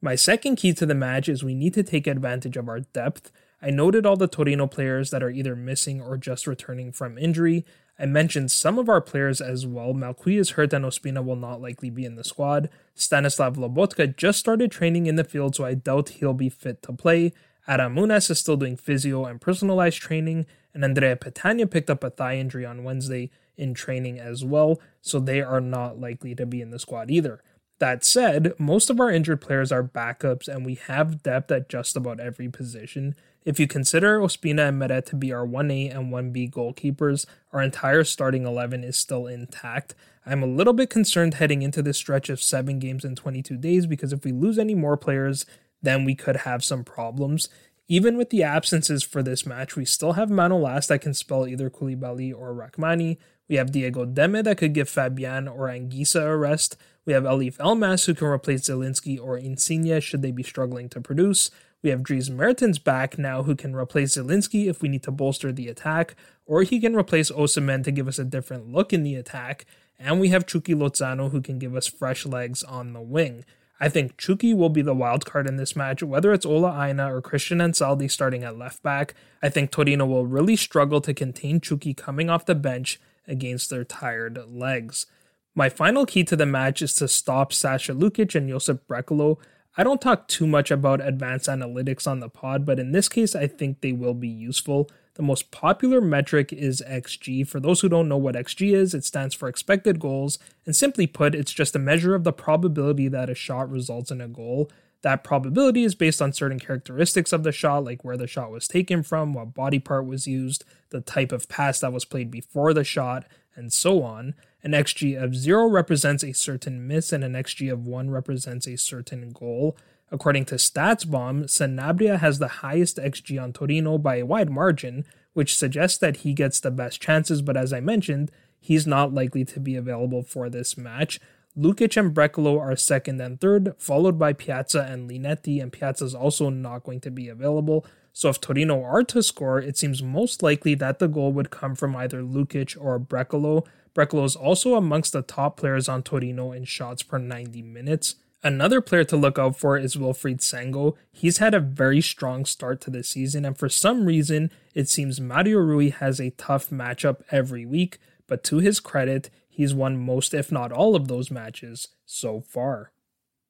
My 0.00 0.14
second 0.14 0.56
key 0.56 0.72
to 0.74 0.86
the 0.86 0.94
match 0.94 1.28
is 1.28 1.42
we 1.42 1.54
need 1.54 1.74
to 1.74 1.82
take 1.82 2.06
advantage 2.06 2.56
of 2.56 2.68
our 2.68 2.80
depth. 2.80 3.32
I 3.60 3.70
noted 3.70 4.06
all 4.06 4.16
the 4.16 4.28
Torino 4.28 4.68
players 4.68 5.10
that 5.10 5.22
are 5.22 5.30
either 5.30 5.56
missing 5.56 6.00
or 6.00 6.16
just 6.16 6.46
returning 6.46 6.92
from 6.92 7.18
injury. 7.18 7.66
I 7.98 8.06
mentioned 8.06 8.52
some 8.52 8.78
of 8.78 8.88
our 8.88 9.00
players 9.00 9.40
as 9.40 9.66
well. 9.66 9.92
Malcuit 9.92 10.38
is 10.38 10.50
hurt 10.50 10.72
and 10.72 10.84
Ospina 10.84 11.24
will 11.24 11.34
not 11.34 11.60
likely 11.60 11.90
be 11.90 12.04
in 12.04 12.14
the 12.14 12.22
squad. 12.22 12.70
Stanislav 12.94 13.56
Lobotka 13.56 14.16
just 14.16 14.38
started 14.38 14.70
training 14.70 15.06
in 15.06 15.16
the 15.16 15.24
field, 15.24 15.56
so 15.56 15.64
I 15.64 15.74
doubt 15.74 16.10
he'll 16.10 16.32
be 16.32 16.48
fit 16.48 16.80
to 16.82 16.92
play. 16.92 17.32
Adam 17.66 17.98
is 17.98 18.38
still 18.38 18.56
doing 18.56 18.76
physio 18.76 19.24
and 19.24 19.40
personalized 19.40 19.98
training, 20.00 20.46
and 20.72 20.84
Andrea 20.84 21.16
Petagna 21.16 21.68
picked 21.68 21.90
up 21.90 22.04
a 22.04 22.10
thigh 22.10 22.36
injury 22.36 22.64
on 22.64 22.84
Wednesday 22.84 23.30
in 23.58 23.74
training 23.74 24.18
as 24.18 24.44
well, 24.44 24.80
so 25.02 25.20
they 25.20 25.42
are 25.42 25.60
not 25.60 26.00
likely 26.00 26.34
to 26.34 26.46
be 26.46 26.60
in 26.60 26.70
the 26.70 26.78
squad 26.78 27.10
either. 27.10 27.42
That 27.78 28.04
said, 28.04 28.54
most 28.58 28.90
of 28.90 28.98
our 28.98 29.10
injured 29.10 29.40
players 29.40 29.70
are 29.70 29.84
backups, 29.84 30.48
and 30.48 30.66
we 30.66 30.74
have 30.86 31.22
depth 31.22 31.50
at 31.52 31.68
just 31.68 31.96
about 31.96 32.18
every 32.18 32.48
position. 32.48 33.14
If 33.44 33.60
you 33.60 33.68
consider 33.68 34.18
Ospina 34.18 34.68
and 34.68 34.78
Meret 34.78 35.06
to 35.06 35.16
be 35.16 35.32
our 35.32 35.46
1A 35.46 35.96
and 35.96 36.12
1B 36.12 36.50
goalkeepers, 36.50 37.24
our 37.52 37.62
entire 37.62 38.04
starting 38.04 38.46
11 38.46 38.82
is 38.82 38.96
still 38.96 39.26
intact. 39.26 39.94
I'm 40.26 40.42
a 40.42 40.46
little 40.46 40.74
bit 40.74 40.90
concerned 40.90 41.34
heading 41.34 41.62
into 41.62 41.80
this 41.80 41.96
stretch 41.96 42.28
of 42.28 42.42
7 42.42 42.78
games 42.78 43.04
in 43.04 43.14
22 43.14 43.56
days 43.56 43.86
because 43.86 44.12
if 44.12 44.24
we 44.24 44.32
lose 44.32 44.58
any 44.58 44.74
more 44.74 44.96
players, 44.96 45.46
then 45.80 46.04
we 46.04 46.14
could 46.14 46.38
have 46.38 46.64
some 46.64 46.84
problems. 46.84 47.48
Even 47.86 48.18
with 48.18 48.28
the 48.28 48.42
absences 48.42 49.02
for 49.02 49.22
this 49.22 49.46
match, 49.46 49.76
we 49.76 49.86
still 49.86 50.12
have 50.12 50.28
Manolas 50.28 50.88
that 50.88 51.00
can 51.00 51.14
spell 51.14 51.46
either 51.46 51.70
Koulibaly 51.70 52.34
or 52.36 52.52
Rrahmani. 52.52 53.16
We 53.48 53.56
have 53.56 53.72
Diego 53.72 54.04
Demme 54.04 54.42
that 54.42 54.58
could 54.58 54.74
give 54.74 54.88
Fabian 54.88 55.48
or 55.48 55.68
Anguissa 55.68 56.26
a 56.26 56.36
rest. 56.36 56.76
We 57.06 57.14
have 57.14 57.24
Elif 57.24 57.56
Elmas 57.56 58.04
who 58.04 58.14
can 58.14 58.26
replace 58.26 58.68
Zielinski 58.68 59.18
or 59.18 59.38
Insigne 59.38 60.00
should 60.00 60.20
they 60.20 60.30
be 60.30 60.42
struggling 60.42 60.88
to 60.90 61.00
produce. 61.00 61.50
We 61.82 61.90
have 61.90 62.02
Dries 62.02 62.28
Mertens 62.28 62.78
back 62.78 63.18
now 63.18 63.44
who 63.44 63.54
can 63.54 63.74
replace 63.74 64.16
Zielinski 64.16 64.68
if 64.68 64.82
we 64.82 64.88
need 64.88 65.04
to 65.04 65.10
bolster 65.10 65.52
the 65.52 65.68
attack, 65.68 66.16
or 66.44 66.64
he 66.64 66.80
can 66.80 66.96
replace 66.96 67.30
Osimhen 67.30 67.84
to 67.84 67.92
give 67.92 68.08
us 68.08 68.18
a 68.18 68.24
different 68.24 68.70
look 68.70 68.92
in 68.92 69.04
the 69.04 69.14
attack. 69.14 69.64
And 69.98 70.20
we 70.20 70.28
have 70.28 70.46
Chucky 70.46 70.74
Lozano 70.74 71.30
who 71.30 71.40
can 71.40 71.58
give 71.58 71.74
us 71.74 71.86
fresh 71.86 72.26
legs 72.26 72.62
on 72.62 72.92
the 72.92 73.00
wing. 73.00 73.44
I 73.80 73.88
think 73.88 74.16
Chucky 74.16 74.52
will 74.52 74.70
be 74.70 74.82
the 74.82 74.94
wild 74.94 75.24
card 75.24 75.46
in 75.46 75.56
this 75.56 75.76
match, 75.76 76.02
whether 76.02 76.32
it's 76.32 76.44
Ola 76.44 76.72
Aina 76.84 77.14
or 77.14 77.22
Christian 77.22 77.58
Ansaldi 77.58 78.10
starting 78.10 78.42
at 78.42 78.58
left 78.58 78.82
back. 78.82 79.14
I 79.40 79.48
think 79.48 79.70
Torino 79.70 80.04
will 80.04 80.26
really 80.26 80.56
struggle 80.56 81.00
to 81.00 81.14
contain 81.14 81.60
Chucky 81.60 81.94
coming 81.94 82.28
off 82.28 82.44
the 82.44 82.56
bench 82.56 83.00
against 83.28 83.70
their 83.70 83.84
tired 83.84 84.40
legs. 84.48 85.06
My 85.54 85.68
final 85.68 86.06
key 86.06 86.24
to 86.24 86.36
the 86.36 86.46
match 86.46 86.82
is 86.82 86.94
to 86.94 87.08
stop 87.08 87.52
Sasha 87.52 87.92
Lukic 87.92 88.34
and 88.34 88.48
Josip 88.48 88.86
Brekalo. 88.88 89.38
I 89.76 89.84
don't 89.84 90.00
talk 90.00 90.26
too 90.26 90.46
much 90.46 90.70
about 90.70 91.06
advanced 91.06 91.48
analytics 91.48 92.06
on 92.06 92.20
the 92.20 92.28
pod, 92.28 92.64
but 92.64 92.80
in 92.80 92.92
this 92.92 93.08
case, 93.08 93.36
I 93.36 93.46
think 93.46 93.80
they 93.80 93.92
will 93.92 94.14
be 94.14 94.28
useful. 94.28 94.90
The 95.14 95.22
most 95.22 95.50
popular 95.50 96.00
metric 96.00 96.52
is 96.52 96.82
XG. 96.88 97.46
For 97.46 97.58
those 97.58 97.80
who 97.80 97.88
don't 97.88 98.08
know 98.08 98.16
what 98.16 98.36
XG 98.36 98.72
is, 98.72 98.94
it 98.94 99.04
stands 99.04 99.34
for 99.34 99.48
expected 99.48 99.98
goals, 99.98 100.38
and 100.64 100.76
simply 100.76 101.08
put, 101.08 101.34
it's 101.34 101.52
just 101.52 101.74
a 101.74 101.80
measure 101.80 102.14
of 102.14 102.24
the 102.24 102.32
probability 102.32 103.08
that 103.08 103.30
a 103.30 103.34
shot 103.34 103.68
results 103.70 104.10
in 104.10 104.20
a 104.20 104.28
goal. 104.28 104.70
That 105.02 105.22
probability 105.22 105.84
is 105.84 105.94
based 105.94 106.20
on 106.20 106.32
certain 106.32 106.58
characteristics 106.58 107.32
of 107.32 107.44
the 107.44 107.52
shot, 107.52 107.84
like 107.84 108.04
where 108.04 108.16
the 108.16 108.26
shot 108.26 108.50
was 108.50 108.66
taken 108.66 109.02
from, 109.02 109.32
what 109.32 109.54
body 109.54 109.78
part 109.78 110.06
was 110.06 110.26
used, 110.26 110.64
the 110.90 111.00
type 111.00 111.30
of 111.30 111.48
pass 111.48 111.80
that 111.80 111.92
was 111.92 112.04
played 112.04 112.30
before 112.30 112.74
the 112.74 112.84
shot, 112.84 113.24
and 113.54 113.72
so 113.72 114.02
on. 114.02 114.34
An 114.62 114.72
XG 114.72 115.22
of 115.22 115.36
0 115.36 115.68
represents 115.68 116.24
a 116.24 116.32
certain 116.32 116.86
miss, 116.86 117.12
and 117.12 117.22
an 117.22 117.34
XG 117.34 117.72
of 117.72 117.86
1 117.86 118.10
represents 118.10 118.66
a 118.66 118.76
certain 118.76 119.30
goal. 119.30 119.76
According 120.10 120.46
to 120.46 120.56
StatsBomb, 120.56 121.44
Sanabria 121.44 122.18
has 122.18 122.38
the 122.38 122.48
highest 122.48 122.96
XG 122.96 123.40
on 123.40 123.52
Torino 123.52 123.98
by 123.98 124.16
a 124.16 124.26
wide 124.26 124.50
margin, 124.50 125.04
which 125.32 125.56
suggests 125.56 125.98
that 125.98 126.18
he 126.18 126.32
gets 126.32 126.58
the 126.58 126.70
best 126.72 127.00
chances, 127.00 127.42
but 127.42 127.56
as 127.56 127.72
I 127.72 127.80
mentioned, 127.80 128.32
he's 128.58 128.86
not 128.86 129.14
likely 129.14 129.44
to 129.44 129.60
be 129.60 129.76
available 129.76 130.22
for 130.22 130.50
this 130.50 130.76
match. 130.76 131.20
Lukic 131.58 131.96
and 131.96 132.14
Brekalo 132.14 132.60
are 132.60 132.76
second 132.76 133.20
and 133.20 133.40
third, 133.40 133.74
followed 133.78 134.16
by 134.16 134.32
Pjaca 134.32 134.88
and 134.88 135.10
Linetti, 135.10 135.60
and 135.60 135.72
Pjaca 135.72 136.02
is 136.02 136.14
also 136.14 136.50
not 136.50 136.84
going 136.84 137.00
to 137.00 137.10
be 137.10 137.28
available. 137.28 137.84
So 138.12 138.28
if 138.28 138.40
Torino 138.40 138.84
are 138.84 139.02
to 139.04 139.22
score, 139.24 139.58
it 139.58 139.76
seems 139.76 140.00
most 140.00 140.40
likely 140.40 140.76
that 140.76 141.00
the 141.00 141.08
goal 141.08 141.32
would 141.32 141.50
come 141.50 141.74
from 141.74 141.96
either 141.96 142.22
Lukic 142.22 142.76
or 142.80 143.00
Brekalo. 143.00 143.66
Brekalo 143.92 144.24
is 144.24 144.36
also 144.36 144.76
amongst 144.76 145.12
the 145.12 145.22
top 145.22 145.56
players 145.56 145.88
on 145.88 146.04
Torino 146.04 146.52
in 146.52 146.64
shots 146.64 147.02
per 147.02 147.18
90 147.18 147.62
minutes. 147.62 148.14
Another 148.44 148.80
player 148.80 149.02
to 149.02 149.16
look 149.16 149.36
out 149.36 149.58
for 149.58 149.76
is 149.76 149.96
Wilfried 149.96 150.38
Singo. 150.38 150.94
He's 151.10 151.38
had 151.38 151.54
a 151.54 151.60
very 151.60 152.00
strong 152.00 152.44
start 152.44 152.80
to 152.82 152.90
the 152.90 153.02
season, 153.02 153.44
and 153.44 153.58
for 153.58 153.68
some 153.68 154.06
reason, 154.06 154.52
it 154.74 154.88
seems 154.88 155.20
Mario 155.20 155.58
Rui 155.58 155.90
has 155.90 156.20
a 156.20 156.30
tough 156.30 156.70
matchup 156.70 157.22
every 157.32 157.66
week, 157.66 157.98
but 158.28 158.44
to 158.44 158.58
his 158.58 158.78
credit, 158.78 159.28
he's 159.58 159.74
won 159.74 159.98
most, 159.98 160.32
if 160.32 160.52
not 160.52 160.70
all, 160.70 160.94
of 160.94 161.08
those 161.08 161.32
matches 161.32 161.88
so 162.06 162.40
far. 162.40 162.92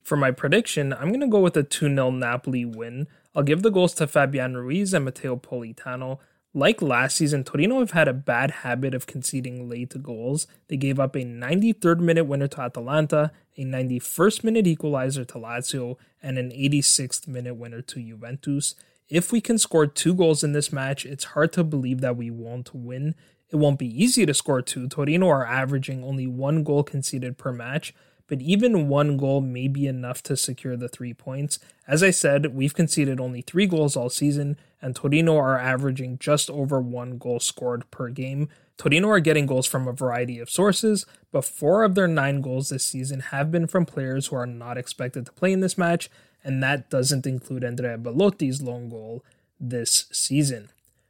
For 0.02 0.16
my 0.16 0.30
prediction, 0.30 0.94
I'm 0.94 1.08
going 1.08 1.20
to 1.20 1.26
go 1.26 1.40
with 1.40 1.54
a 1.54 1.62
2 1.62 1.94
0 1.94 2.10
Napoli 2.12 2.64
win. 2.64 3.08
I'll 3.34 3.42
give 3.42 3.60
the 3.60 3.70
goals 3.70 3.92
to 3.96 4.06
Fabian 4.06 4.56
Ruiz 4.56 4.94
and 4.94 5.04
Matteo 5.04 5.36
Politano. 5.36 6.18
Like 6.54 6.80
last 6.80 7.18
season, 7.18 7.44
Torino 7.44 7.80
have 7.80 7.90
had 7.90 8.08
a 8.08 8.14
bad 8.14 8.50
habit 8.62 8.94
of 8.94 9.06
conceding 9.06 9.68
late 9.68 10.02
goals. 10.02 10.46
They 10.68 10.78
gave 10.78 10.98
up 10.98 11.14
a 11.14 11.24
93rd 11.24 12.00
minute 12.00 12.24
winner 12.24 12.48
to 12.48 12.62
Atalanta, 12.62 13.32
a 13.58 13.64
91st 13.66 14.44
minute 14.44 14.66
equalizer 14.66 15.26
to 15.26 15.34
Lazio, 15.34 15.96
and 16.22 16.38
an 16.38 16.52
86th 16.52 17.28
minute 17.28 17.56
winner 17.56 17.82
to 17.82 18.00
Juventus. 18.00 18.74
If 19.10 19.30
we 19.30 19.42
can 19.42 19.58
score 19.58 19.86
two 19.86 20.14
goals 20.14 20.42
in 20.42 20.52
this 20.52 20.72
match, 20.72 21.04
it's 21.04 21.24
hard 21.24 21.52
to 21.52 21.64
believe 21.64 22.00
that 22.00 22.16
we 22.16 22.30
won't 22.30 22.74
win. 22.74 23.14
It 23.50 23.56
won't 23.56 23.78
be 23.78 24.02
easy 24.02 24.26
to 24.26 24.34
score 24.34 24.60
two. 24.62 24.88
Torino 24.88 25.28
are 25.28 25.46
averaging 25.46 26.04
only 26.04 26.26
one 26.26 26.62
goal 26.62 26.82
conceded 26.82 27.38
per 27.38 27.52
match, 27.52 27.94
but 28.26 28.42
even 28.42 28.88
one 28.88 29.16
goal 29.16 29.40
may 29.40 29.68
be 29.68 29.86
enough 29.86 30.22
to 30.24 30.36
secure 30.36 30.76
the 30.76 30.88
three 30.88 31.14
points. 31.14 31.58
As 31.86 32.02
I 32.02 32.10
said, 32.10 32.54
we've 32.54 32.74
conceded 32.74 33.18
only 33.18 33.40
three 33.40 33.66
goals 33.66 33.96
all 33.96 34.10
season, 34.10 34.58
and 34.82 34.94
Torino 34.94 35.36
are 35.36 35.58
averaging 35.58 36.18
just 36.18 36.50
over 36.50 36.78
one 36.78 37.16
goal 37.16 37.40
scored 37.40 37.90
per 37.90 38.10
game. 38.10 38.50
Torino 38.76 39.08
are 39.08 39.20
getting 39.20 39.46
goals 39.46 39.66
from 39.66 39.88
a 39.88 39.92
variety 39.92 40.38
of 40.38 40.50
sources, 40.50 41.06
but 41.32 41.44
four 41.44 41.82
of 41.82 41.94
their 41.94 42.06
nine 42.06 42.42
goals 42.42 42.68
this 42.68 42.84
season 42.84 43.20
have 43.20 43.50
been 43.50 43.66
from 43.66 43.86
players 43.86 44.26
who 44.26 44.36
are 44.36 44.46
not 44.46 44.76
expected 44.76 45.24
to 45.24 45.32
play 45.32 45.52
in 45.52 45.60
this 45.60 45.78
match, 45.78 46.10
and 46.44 46.62
that 46.62 46.90
doesn't 46.90 47.26
include 47.26 47.64
Andrea 47.64 47.96
Belotti's 47.96 48.60
lone 48.60 48.90
goal 48.90 49.24
this 49.58 50.06
season. 50.12 50.68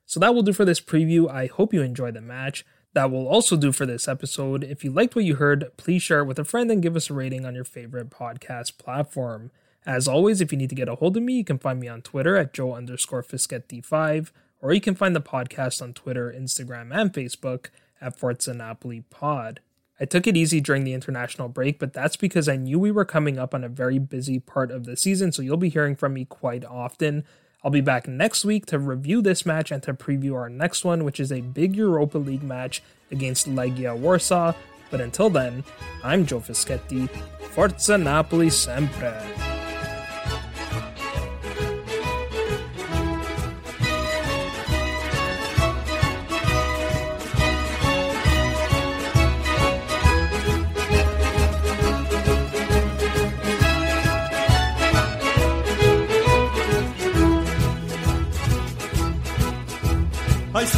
So 0.09 0.18
that 0.18 0.35
will 0.35 0.42
do 0.42 0.53
for 0.53 0.64
this 0.64 0.81
preview. 0.81 1.31
I 1.31 1.47
hope 1.47 1.73
you 1.73 1.83
enjoyed 1.83 2.14
the 2.14 2.21
match. 2.21 2.64
That 2.94 3.11
will 3.11 3.29
also 3.29 3.57
do 3.57 3.71
for 3.71 3.87
this 3.87 4.09
episode. 4.09 4.64
If 4.64 4.83
you 4.83 4.90
liked 4.90 5.14
what 5.14 5.27
you 5.27 5.37
heard, 5.37 5.71
please 5.77 6.03
share 6.03 6.21
it 6.21 6.25
with 6.25 6.38
a 6.38 6.44
friend 6.44 6.71
and 6.71 6.83
give 6.83 6.97
us 6.97 7.11
a 7.11 7.14
rating 7.14 7.44
on 7.44 7.55
your 7.55 7.64
favorite 7.64 8.09
podcast 8.09 8.79
platform. 8.79 9.51
As 9.87 10.09
always, 10.09 10.40
if 10.40 10.51
you 10.51 10.59
need 10.59 10.71
to 10.71 10.75
get 10.75 10.88
a 10.88 10.94
hold 10.94 11.16
of 11.16 11.23
me, 11.23 11.35
you 11.35 11.44
can 11.44 11.59
find 11.59 11.79
me 11.79 11.88
on 11.88 12.01
Twitter 12.03 12.37
at 12.37 12.55
Joe 12.55 12.75
underscore 12.75 13.23
Fischetti5 13.23 14.31
or 14.61 14.73
you 14.73 14.81
can 14.81 14.94
find 14.94 15.14
the 15.14 15.21
podcast 15.21 15.81
on 15.81 15.92
Twitter, 15.92 16.35
Instagram, 16.37 16.92
and 16.92 17.12
Facebook 17.12 17.66
at 18.01 18.18
Forza 18.18 18.55
Napoli 18.55 19.03
Pod. 19.11 19.61
I 20.01 20.05
took 20.05 20.27
it 20.27 20.37
easy 20.37 20.61
during 20.61 20.85
the 20.85 20.92
international 20.92 21.49
break, 21.49 21.79
but 21.79 21.92
that's 21.92 22.16
because 22.16 22.49
I 22.49 22.57
knew 22.57 22.79
we 22.79 22.92
were 22.92 23.05
coming 23.05 23.38
up 23.38 23.55
on 23.55 23.64
a 23.64 23.68
very 23.68 23.99
busy 23.99 24.38
part 24.38 24.71
of 24.71 24.85
the 24.85 24.97
season, 24.97 25.33
so 25.33 25.42
you'll 25.42 25.57
be 25.57 25.68
hearing 25.68 25.97
from 25.97 26.14
me 26.14 26.25
quite 26.25 26.64
often. 26.64 27.25
I'll 27.64 27.71
be 27.73 27.81
back 27.81 28.07
next 28.07 28.44
week 28.44 28.66
to 28.66 28.79
review 28.79 29.21
this 29.21 29.44
match 29.44 29.73
and 29.73 29.83
to 29.83 29.92
preview 29.92 30.35
our 30.35 30.49
next 30.49 30.85
one, 30.85 31.03
which 31.03 31.18
is 31.18 31.33
a 31.33 31.40
big 31.40 31.75
Europa 31.75 32.18
League 32.18 32.44
match 32.44 32.83
against 33.11 33.49
Legia 33.49 33.97
Warsaw. 33.97 34.53
But 34.90 35.01
until 35.01 35.29
then, 35.29 35.64
I'm 36.05 36.25
Joe 36.25 36.40
Fischetti. 36.40 37.09
Forza 37.51 37.99
Napoli 37.99 38.51
sempre! 38.51 39.47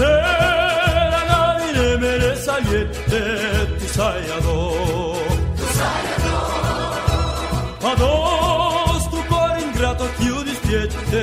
Selanayne 0.01 1.89
meresayette 2.01 3.23
tusayado 3.79 4.57
Tusayado 5.59 6.37
Ma 7.83 7.93
dosto 7.95 9.19
cuore 9.29 9.61
ingrato 9.61 10.09
chiudi 10.17 10.55
spiette 10.55 11.23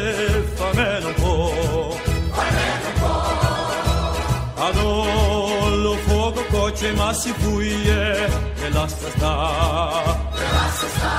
famelo 0.53 1.07
un 1.07 1.13
po' 1.15 1.97
Famelo 2.37 2.87
un 2.93 2.97
po' 2.99 3.27
Adollo 4.67 5.93
fuoco 6.05 6.41
coce 6.51 6.91
ma 6.93 7.13
si 7.13 7.31
fuie 7.31 8.25
e 8.25 8.69
lascia 8.71 9.09
sta. 9.15 10.19
E 10.33 10.45
lascia 10.51 10.87
sta. 10.95 11.15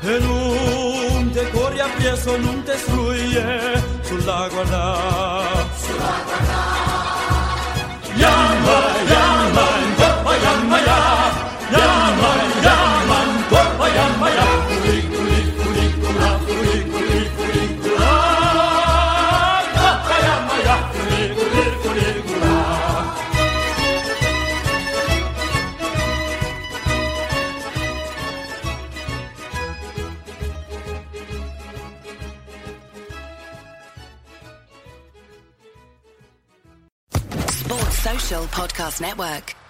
E 0.00 0.18
non 0.20 1.30
te 1.32 1.50
corri 1.50 1.80
a 1.80 1.86
appresso 1.86 2.36
non 2.36 2.62
te 2.62 2.76
struie 2.76 3.82
sulla 4.02 4.48
guardare 4.50 5.53
Sulla 5.94 6.24
guarda. 6.24 6.73
Podcast 38.54 39.00
Network. 39.00 39.63